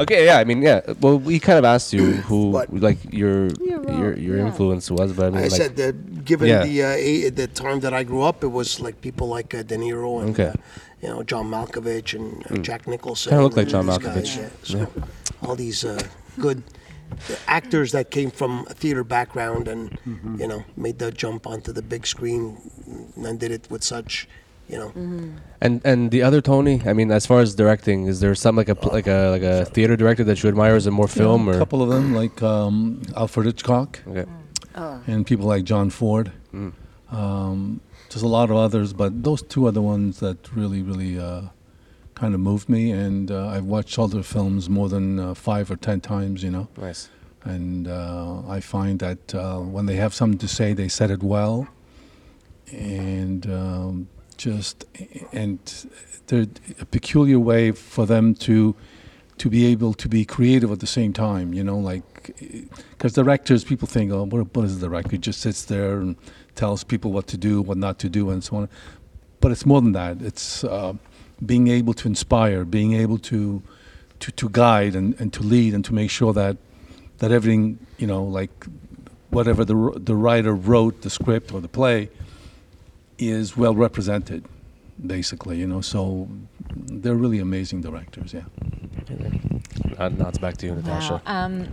[0.00, 0.80] Okay, yeah, I mean, yeah.
[1.00, 2.72] Well, we kind of asked you who, What?
[2.72, 4.46] like, your wrong, your your yeah.
[4.46, 6.64] influence was, but I mean, I like, said that given Yeah.
[6.64, 6.88] the uh,
[7.26, 10.22] a, the time that I grew up, it was like people like uh, De Niro
[10.22, 10.48] and Okay.
[10.48, 10.54] uh,
[11.02, 13.30] you know John Malkovich and uh, Jack Nicholson.
[13.30, 14.32] Kinda look like and John these Malkovich.
[14.36, 14.48] guys, yeah.
[14.62, 14.88] So
[15.42, 16.00] all these uh,
[16.38, 16.62] good
[17.46, 19.98] actors that came from a theater background and
[20.40, 22.56] you know made the jump onto the big screen
[23.16, 24.28] and did it with such
[24.70, 24.90] you know
[25.64, 28.70] and and the other Tony, I mean, as far as directing, is there some like
[28.74, 30.74] a like a like a theater director that you admire?
[30.76, 31.58] Is it more film a or?
[31.58, 34.26] couple of them, like um, Alfred Hitchcock, Okay.
[35.10, 36.32] and people like John Ford.
[36.54, 36.72] Mm.
[37.10, 41.18] Um, there's a lot of others, but those two are the ones that really, really
[41.18, 41.42] uh,
[42.14, 42.90] kind of moved me.
[42.90, 46.50] And uh, I've watched all their films more than uh, five or ten times, you
[46.50, 46.68] know.
[46.76, 47.08] Nice.
[47.44, 51.22] And uh, I find that uh, when they have something to say, they said it
[51.22, 51.68] well.
[52.72, 54.08] And um,
[54.40, 54.86] just,
[55.32, 55.58] and
[56.28, 56.48] there's
[56.80, 58.74] a peculiar way for them to
[59.36, 62.36] to be able to be creative at the same time, you know, like,
[62.90, 65.12] because directors, people think, oh, what, what is a director?
[65.12, 66.14] He just sits there and
[66.56, 68.68] tells people what to do, what not to do, and so on.
[69.40, 70.20] But it's more than that.
[70.20, 70.92] It's uh,
[71.44, 73.62] being able to inspire, being able to
[74.20, 76.58] to, to guide and, and to lead and to make sure that
[77.18, 78.52] that everything, you know, like
[79.30, 82.10] whatever the the writer wrote, the script or the play,
[83.20, 84.44] is well represented,
[85.06, 85.80] basically, you know.
[85.80, 86.28] So
[86.74, 88.42] they're really amazing directors, yeah.
[89.98, 91.20] Nod- Nods back to you, Natasha.
[91.26, 91.44] Wow.
[91.44, 91.68] Um,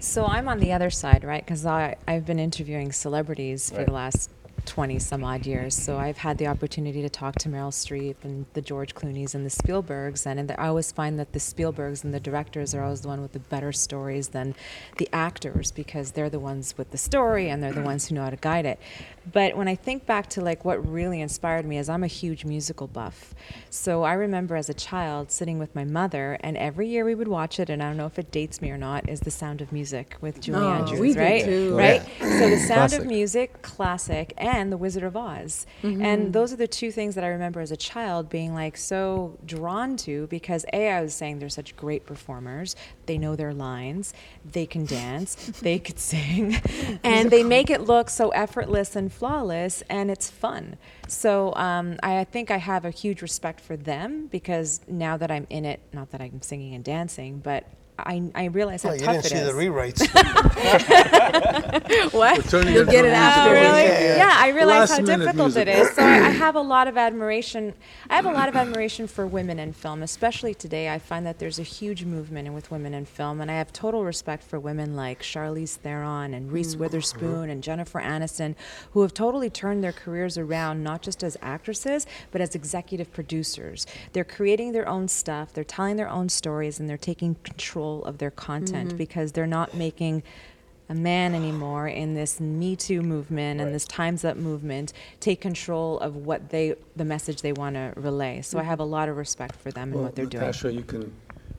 [0.00, 1.44] so I'm on the other side, right?
[1.44, 3.86] Because I've been interviewing celebrities for Right.
[3.86, 4.30] the last
[4.68, 5.74] 20 some odd years.
[5.74, 9.44] So I've had the opportunity to talk to Meryl Streep and the George Clooney's and
[9.44, 10.26] the Spielbergs.
[10.26, 13.22] And, and I always find that the Spielbergs and the directors are always the one
[13.22, 14.54] with the better stories than
[14.98, 18.24] the actors because they're the ones with the story and they're the ones who know
[18.24, 18.78] how to guide it.
[19.30, 22.44] But when I think back to like what really inspired me is I'm a huge
[22.44, 23.34] musical buff.
[23.70, 27.28] So I remember as a child sitting with my mother and every year we would
[27.28, 29.60] watch it and I don't know if it dates me or not is The Sound
[29.60, 31.44] of Music with Julie Oh, Andrews, we did right?
[31.44, 31.76] too.
[31.76, 32.02] Right?
[32.20, 33.00] So The Sound Classic.
[33.00, 35.66] of Music, classic, and The Wizard of Oz.
[35.82, 39.38] And those are the two things that I remember as a child being like so
[39.46, 42.76] drawn to because A, I was saying they're such great performers.
[43.06, 44.12] They know their lines,
[44.44, 46.56] they can dance, they could sing,
[47.04, 50.76] and they make it look so effortless and flawless, and it's fun.
[51.06, 55.46] So um, I think I have a huge respect for them because now that I'm
[55.48, 57.64] in it, not that I'm singing and dancing, but
[57.98, 59.46] I, I realize how Well, you tough didn't it see is.
[59.46, 60.00] the rewrites.
[62.12, 62.44] what?
[62.44, 63.50] turning You'll into get a it after.
[63.52, 63.72] musical.
[63.72, 63.82] Really?
[63.88, 64.16] Yeah, yeah.
[64.16, 65.86] Yeah, I realize how Last minute difficult it musical.
[65.88, 65.96] is.
[65.96, 67.74] So I, I have a lot of admiration.
[68.08, 70.88] I have a lot of admiration for women in film, especially today.
[70.90, 74.04] I find that there's a huge movement with women in film, and I have total
[74.04, 76.80] respect for women like Charlize Theron and Reese mm-hmm.
[76.80, 78.54] Witherspoon and Jennifer Aniston,
[78.92, 83.86] who have totally turned their careers around, not just as actresses, but as executive producers.
[84.12, 88.18] They're creating their own stuff, they're telling their own stories, and they're taking control of
[88.18, 88.98] their content mm-hmm.
[88.98, 90.22] because they're not making
[90.88, 95.98] a man anymore in this Me Too movement and this Times Up movement take control
[95.98, 98.40] of what they, the message they want to relay.
[98.40, 98.66] So I mm.
[98.66, 100.46] have a lot of respect for them and what they're doing.
[100.46, 101.12] Natasha, you can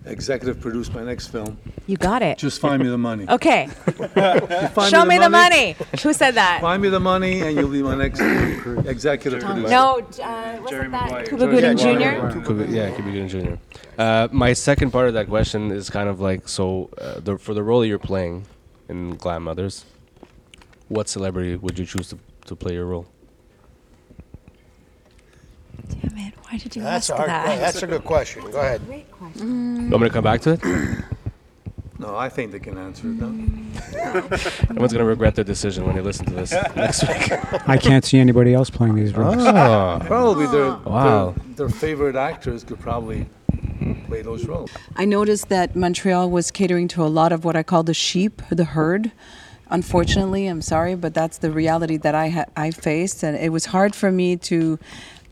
[0.05, 1.57] executive produce my next film.
[1.87, 2.37] You got it.
[2.37, 3.25] Just find me the money.
[3.29, 3.67] Okay.
[3.67, 5.75] find Show me me the the money.
[5.79, 6.01] money.
[6.03, 6.61] Who said that?
[6.61, 8.19] Find me the money and you'll be my next
[8.87, 9.69] executive producer.
[9.69, 12.39] No, uh, wasn't that Cuba Gooding Jr.?
[12.45, 13.53] Cuba- yeah, Cuba Gooding Jr.
[13.97, 17.53] Uh, my second part of that question is kind of like so uh, the, for
[17.53, 18.45] the role you're playing
[18.87, 19.85] in Glam Mothers,
[20.87, 23.05] what celebrity would you choose to, to play your role?
[25.89, 26.33] Damn it!
[26.49, 27.29] Why did you That's a ask hard.
[27.29, 27.45] that?
[27.47, 28.43] que- That's a good question.
[28.51, 28.81] Go ahead.
[28.89, 29.03] You
[29.89, 30.63] want me to come back to it?
[31.99, 33.19] No, I think they can answer it.
[33.19, 34.19] No?
[34.69, 37.31] Everyone's gonna regret their decision when they listen to this next week.
[37.67, 39.35] I can't see anybody else playing these roles.
[39.39, 39.99] Ah.
[40.05, 41.33] Probably their, Wow.
[41.55, 43.25] their, their favorite actors could probably
[44.07, 44.69] play those roles.
[44.95, 48.41] I noticed that Montreal was catering to a lot of what I call the sheep,
[48.49, 49.11] the herd.
[49.69, 53.65] Unfortunately, I'm sorry, but that's the reality that I ha- I faced, and it was
[53.65, 54.79] hard for me to,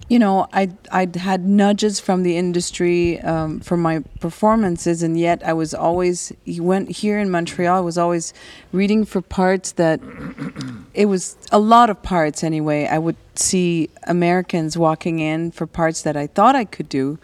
[0.10, 5.46] you know, I I'd had nudges from the industry um, for my performances, and yet
[5.46, 7.78] I was always you went here in Montreal.
[7.78, 8.34] I was always
[8.72, 10.00] reading for parts that
[10.94, 12.88] it was a lot of parts anyway.
[12.88, 17.20] I would see Americans walking in for parts that I thought I could do,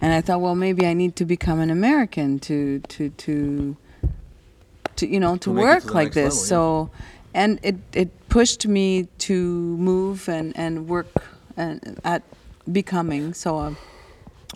[0.00, 3.76] and I thought, well, maybe I need to become an American to to to
[4.94, 6.34] to you know to, work to like this.
[6.34, 6.90] level, so,
[7.34, 11.08] and it it pushed me to move and and work
[11.56, 12.22] and at
[12.70, 13.34] becoming.
[13.34, 13.58] So.
[13.58, 13.74] Uh,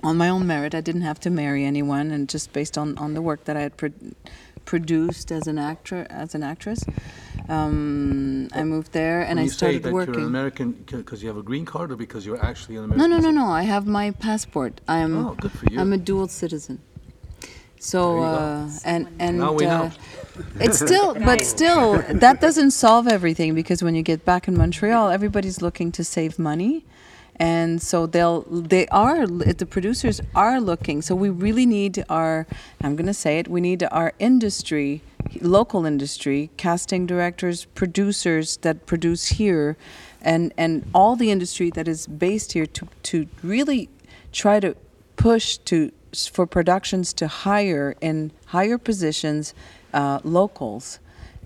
[0.03, 3.15] on my own merit, I didn't have to marry anyone, and just based on, on
[3.15, 3.93] the work that I had pro-
[4.65, 6.85] produced as an actor as an actress,
[7.49, 10.25] um, I moved there and I you say started that you're an.
[10.25, 13.11] American because you have a green card or because you're actually an American?
[13.11, 13.51] No, no, no, no.
[13.51, 14.81] I have my passport.
[14.89, 15.27] I'm.
[15.27, 15.81] Oh, good for you.
[15.81, 16.81] I'm a dual citizen.
[17.85, 18.37] So There you go.
[18.37, 19.93] uh, and and Now we uh, know.
[20.59, 25.11] it's still, but still, that doesn't solve everything because when you get back in Montreal,
[25.11, 26.85] everybody's looking to save money,
[27.37, 28.43] and so they'll
[28.75, 31.03] they are the producers are looking.
[31.03, 32.47] So we really need our.
[32.83, 33.49] I'm going to say it.
[33.49, 35.03] We need our industry,
[35.43, 39.77] local industry, casting directors, producers that produce here,
[40.23, 43.91] and and all the industry that is based here to to really
[44.33, 44.75] try to
[45.17, 45.93] push to
[46.27, 49.55] for productions to hire in higher positions
[49.93, 50.99] uh, locals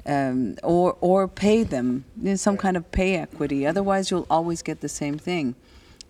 [0.06, 3.66] um, or or pay them you know, some kind of pay equity.
[3.66, 5.54] Otherwise you'll always get the same thing.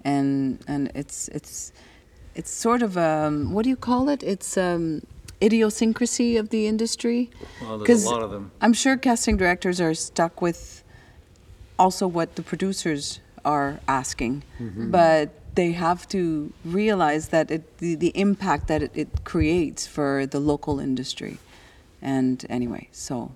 [0.05, 1.73] And and it's it's
[2.35, 4.23] it's sort of um, what do you call it?
[4.23, 5.03] It's um,
[5.43, 7.31] idiosyncrasy of the industry.
[7.61, 8.51] Well, there's a 'Cause lot of them.
[8.61, 10.85] I'm sure casting directors are stuck with
[11.79, 14.91] also what the producers are asking, Mm-hmm.
[14.91, 20.25] but they have to realize that it, the, the impact that it, it creates for
[20.25, 21.39] the local industry.
[22.01, 23.33] And anyway, so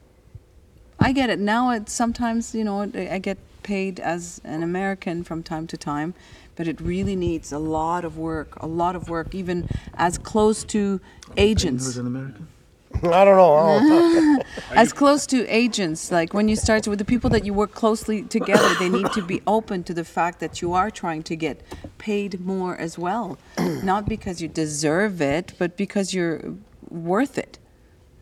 [1.01, 1.41] I get it.
[1.41, 2.83] Now it sometimes, you know,
[3.16, 6.14] I get paid as an American from time to time,
[6.55, 10.62] but it really needs a lot of work, a lot of work, even as close
[10.75, 11.01] to
[11.37, 11.87] agents.
[11.87, 12.47] Who's an American?
[13.03, 13.55] I don't know.
[13.55, 14.43] I don't know.
[14.72, 18.22] as close to agents like when you start with the people that you work closely
[18.22, 21.61] together they need to be open to the fact that you are trying to get
[21.99, 23.38] paid more as well
[23.82, 26.55] not because you deserve it but because you're
[26.88, 27.59] worth it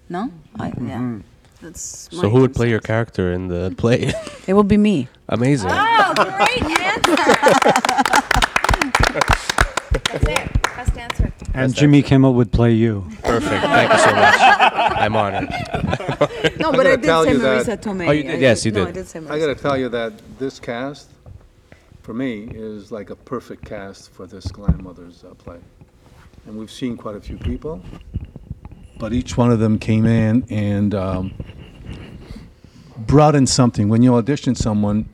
[0.08, 1.20] no I, yeah mm-hmm.
[1.60, 4.12] that's So who would play your character in the play?
[4.46, 5.70] it will be me Amazing.
[5.72, 7.14] Oh, great answer.
[10.10, 10.62] That's it.
[10.62, 11.32] Best answer.
[11.54, 13.06] And Jimmy Kimmel would play you.
[13.22, 13.62] Perfect.
[13.62, 14.56] Thank you so much.
[15.00, 15.48] I'm honored.
[16.58, 18.34] no but i gonna did tell say you marisa that- tomei Oh, you did?
[18.34, 18.88] I- Yes, you no, did.
[18.88, 21.08] i did say I got to tell you that this cast,
[22.02, 25.58] for me, is like a perfect cast for this grandmother's uh, play.
[26.46, 27.82] And we've seen quite a few people,
[28.98, 31.32] but each one of them came in and um,
[32.96, 33.88] brought in something.
[33.88, 35.08] When you audition someone,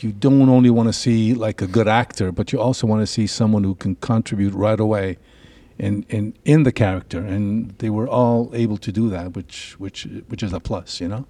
[0.00, 3.06] you don't only want to see like a good actor, but you also want to
[3.06, 5.16] see someone who can contribute right away
[5.78, 7.18] in, in, in the character.
[7.18, 11.08] And they were all able to do that, which, which, which is a plus, you
[11.08, 11.26] know?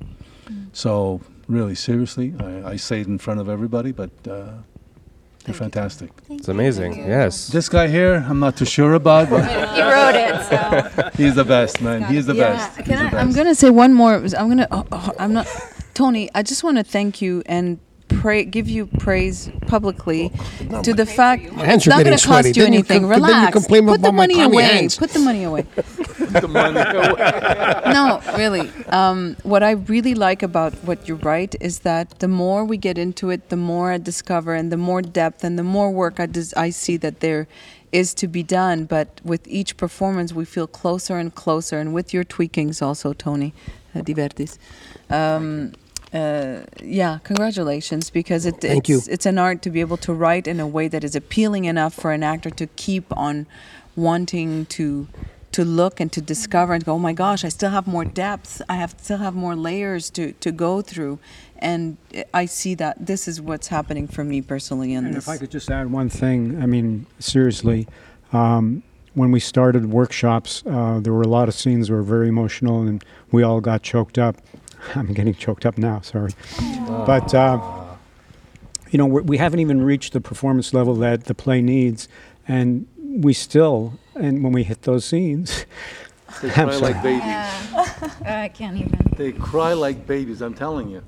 [0.73, 4.53] So, really, seriously, I, I say it in front of everybody, but uh,
[5.45, 6.11] they're fantastic.
[6.29, 6.97] It's amazing.
[6.99, 7.49] Yes.
[7.49, 9.45] This guy here, I'm not too sure about, but
[9.77, 11.11] He wrote it, so.
[11.23, 12.03] he's the best, man.
[12.13, 12.77] He's the yeah, best.
[12.79, 14.15] He's Can the I, I'm gonna say one more.
[14.15, 14.67] I'm gonna.
[14.71, 15.47] oh, oh, I'm not.
[15.95, 17.79] Tony, I just want to thank you and
[18.21, 20.31] pray, give you praise publicly
[20.83, 22.49] to the fact My hands it's not going to sweaty.
[22.51, 23.01] cost you Then you anything.
[23.03, 23.53] com- then you Relax.
[23.53, 24.63] complain Put the my money away.
[24.65, 24.97] hands.
[24.97, 25.63] Put the money away.
[26.41, 27.83] the money away.
[27.99, 28.71] no, really.
[28.89, 32.99] Um, what I really like about what you write is that the more we get
[32.99, 36.27] into it, the more I discover, and the more depth and the more work I,
[36.27, 37.47] des- I see that there
[37.93, 38.85] is to be done.
[38.85, 43.53] But with each performance, we feel closer and closer, and with your tweakings also, Tony.
[43.95, 44.59] uh, Diverdis.
[45.11, 45.73] Um,
[46.17, 49.13] uh, yeah, congratulations because it, Thank it's you.
[49.13, 51.95] it's an art to be able to write in a way that is appealing enough
[51.95, 53.47] for an actor to keep on
[53.97, 55.09] wanting to
[55.53, 58.61] to look and to discover and go, oh my gosh, I still have more depth.
[58.69, 61.19] I have still have more layers to, to go through,
[61.59, 61.97] and
[62.35, 65.25] I see that this is what's happening for me personally in And this.
[65.25, 67.89] if I could just add one thing, I mean, seriously,
[68.33, 68.83] um,
[69.15, 72.83] when we started workshops, uh, there were a lot of scenes that were very emotional,
[72.83, 73.03] and
[73.33, 74.37] we all got choked up.
[74.95, 76.01] I'm getting choked up now.
[76.01, 76.33] Sorry,
[76.89, 77.87] but uh,
[78.91, 82.09] you know, we're, haven't even reached the performance level that the play needs,
[82.47, 85.67] and we still, and when we hit those scenes,
[86.43, 87.25] They cry like babies.
[87.25, 88.11] Yeah.
[88.45, 88.99] I can't even.
[89.17, 91.03] They cry like babies, I'm telling you.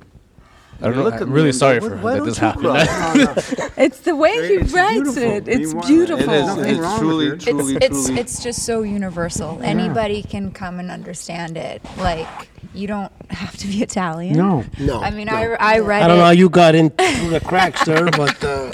[0.80, 1.04] I don't You know.
[1.04, 2.64] look at I'm really sorry for why that don't this you happened.
[2.64, 5.22] cry?" It's the way he It's writes beautiful.
[5.22, 5.48] it.
[5.48, 6.30] It's Meanwhile- beautiful.
[6.30, 7.50] It is, Nothing it's truly, with it.
[7.50, 8.20] truly, it's it's truly.
[8.20, 9.60] it's just so universal.
[9.62, 11.82] Anybody can come and understand it.
[11.98, 12.28] Like
[12.74, 14.36] you don't have to be Italian.
[14.36, 14.64] no.
[14.78, 15.00] No.
[15.00, 15.34] I mean, no.
[15.34, 16.20] I, I read I don't it.
[16.20, 18.70] know how you got in through the cracks there, but uh,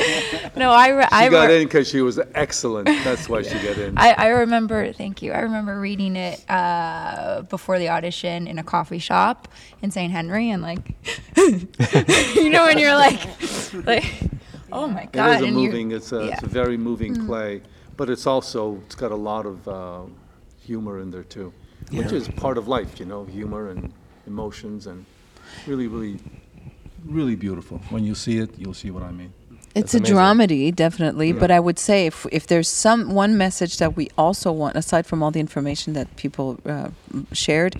[0.56, 2.86] No, I re- I She got re- in because she was excellent.
[3.04, 3.94] That's why she got in.
[3.98, 5.32] I, I remember, thank you.
[5.32, 9.48] I remember reading it uh, before the audition in a coffee shop
[9.82, 10.12] in St.
[10.12, 10.94] Henry, and like,
[11.36, 13.20] you know, when you're like,
[13.86, 14.04] like,
[14.72, 16.36] oh my It god, is a and you- moving, it's a, it's yeah.
[16.40, 16.42] Mm.
[16.44, 17.62] a very moving play,
[17.96, 20.02] but it's also, it's got a lot of uh,
[20.60, 21.52] humor in there too,
[21.90, 23.92] which is part of life, you know, humor and
[24.26, 25.04] emotions and
[25.66, 26.18] really, really,
[27.06, 27.82] Really beautiful.
[27.90, 29.30] When you see it, you'll see what I mean.
[29.74, 30.16] It's a amazing.
[30.16, 31.32] dramedy, definitely.
[31.32, 35.04] But I would say if if there's some one message that we also want, aside
[35.04, 36.90] from all the information that people uh,
[37.32, 37.76] shared,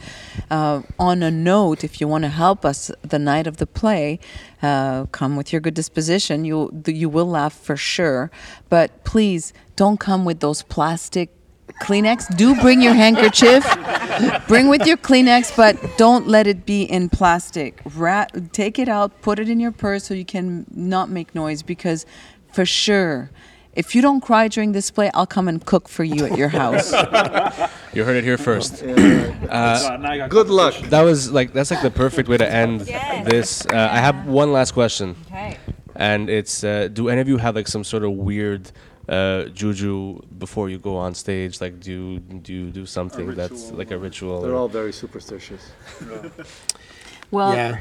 [0.51, 4.19] uh, on a note, if you want to help us the night of the play,
[4.63, 6.45] uh, come with your good disposition.
[6.45, 8.31] You you will laugh for sure.
[8.69, 11.31] But please don't come with those plastic.
[11.81, 12.35] Kleenex.
[12.37, 13.65] Do bring your handkerchief.
[14.49, 17.81] bring with your Kleenex, but don't let it be in plastic.
[17.95, 21.63] Ra- take it out, put it in your purse so you can not make noise
[21.63, 22.07] because
[22.53, 23.31] for sure,
[23.75, 26.49] if you don't cry during this play, I'll come and cook for you at your
[26.49, 26.93] house.
[27.95, 28.81] You heard it here first.
[28.83, 30.75] good luck.
[30.91, 33.65] That was like that's like the perfect way to end this.
[33.67, 35.57] Uh, I have one last question, Okay.
[35.95, 38.73] and it's: uh, Do any of you have like some sort of weird
[39.09, 41.61] uh, juju before you go on stage?
[41.61, 44.41] Like, do you, do you do something that's like a ritual?
[44.43, 45.73] They're or- all very superstitious.
[47.31, 47.79] well, yeah,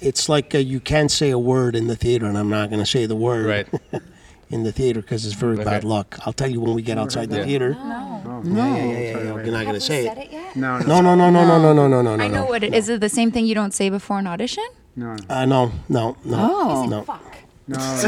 [0.00, 2.80] it's like uh, you can't say a word in the theater, and I'm not going
[2.80, 4.02] to say the word right.
[4.50, 6.18] in the theater because it's very bad luck.
[6.26, 7.44] I'll tell you when we get outside the Yeah.
[7.44, 7.70] theater.
[7.74, 8.42] No.
[8.44, 9.34] Yeah, yeah, yeah, yeah, yeah.
[9.44, 10.16] You're not going to say it.
[10.18, 10.54] it yet?
[10.56, 12.24] No, no, No, no, no, no, no, no, no, no, no, no.
[12.24, 12.88] I know what it is.
[12.88, 14.64] It the same thing you don't say before an audition?
[14.96, 15.24] no, no.
[15.28, 16.86] Uh, no, no, no, Oh.
[16.86, 17.20] no.
[17.68, 18.04] this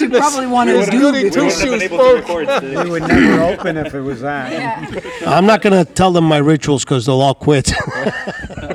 [0.00, 1.00] you probably want to do.
[1.00, 2.28] Goody two shoes spoke.
[2.28, 5.26] We would never open if it was that.
[5.26, 7.72] I'm not going to tell them my rituals because they'll all quit.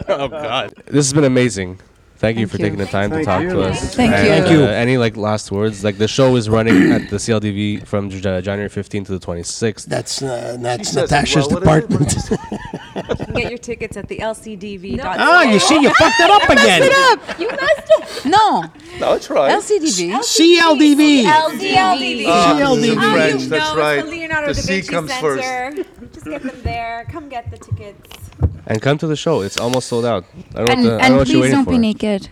[0.09, 1.79] oh God, this has been amazing.
[2.17, 2.63] Thank, you Thank for you.
[2.65, 3.49] taking the time to Thank talk you.
[3.51, 3.93] to us.
[3.95, 4.29] Thank And, you.
[4.33, 4.63] Thank you.
[4.65, 5.83] Uh, any like last words?
[5.83, 9.85] Like the show is running at the CLDV from J- January 15th to the 26th.
[9.85, 11.61] that's uh, that's Natasha's well.
[11.61, 12.39] What is it?
[12.39, 12.81] department.
[13.09, 14.99] You can get your tickets at the LCDV.
[15.03, 16.81] Ah, you see, you fucked it up again.
[16.83, 17.39] Shut up.
[17.39, 18.25] You messed up.
[18.25, 18.63] No,
[18.99, 19.51] No, it's right.
[19.53, 20.13] LCDV.
[20.19, 21.23] CLDV.
[21.23, 22.25] LCDV.
[22.27, 22.81] Ah, CLDV.
[22.81, 23.97] this French, you that's know, right.
[23.99, 25.43] It's the Leonardo The da C Vinci comes first.
[25.43, 25.83] Center.
[26.13, 27.05] Just get them there.
[27.11, 28.17] Come get the tickets.
[28.65, 29.41] And come to the show.
[29.41, 30.25] It's almost sold out.
[30.55, 31.65] I don't And, know what, the, I don't know and what you're please waiting don't
[31.65, 31.71] for.
[31.71, 32.29] be naked.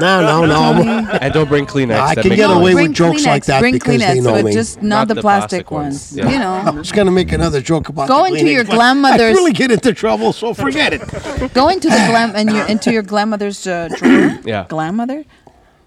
[0.00, 0.54] No, no, no.
[0.82, 1.94] I'm- and don't bring Kleenex.
[1.98, 2.74] I That can makes get no away sense.
[2.74, 4.52] with Bring jokes like Kleenex, that bring because Kleenex, they know but me.
[4.52, 6.12] just not, Not the the plastic, plastic ones.
[6.12, 6.16] ones.
[6.16, 6.28] Yeah.
[6.30, 8.64] You I know, just going to make another joke about Go the into Kleenex, your
[8.64, 11.00] but grandmother's- I really get into trouble, so forget it.
[11.54, 14.38] go into the glam and your into your grandmother's uh, drawer.
[14.44, 14.66] Yeah.
[14.68, 15.24] Grandmother.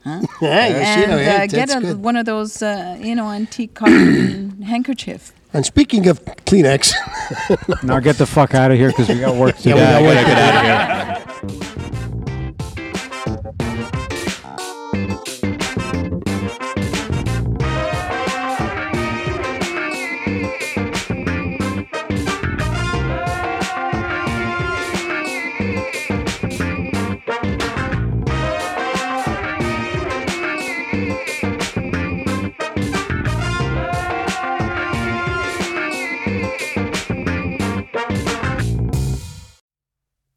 [0.06, 1.98] Yeah, you see, and no, uh, yeah, get that's a, good.
[2.04, 5.34] one of those, uh, you know, antique cotton handkerchief.
[5.52, 6.94] And speaking of Kleenex,
[7.84, 9.70] Now get the fuck out of here because we got work to do.
[9.72, 11.25] Yeah, I gotta get out of here.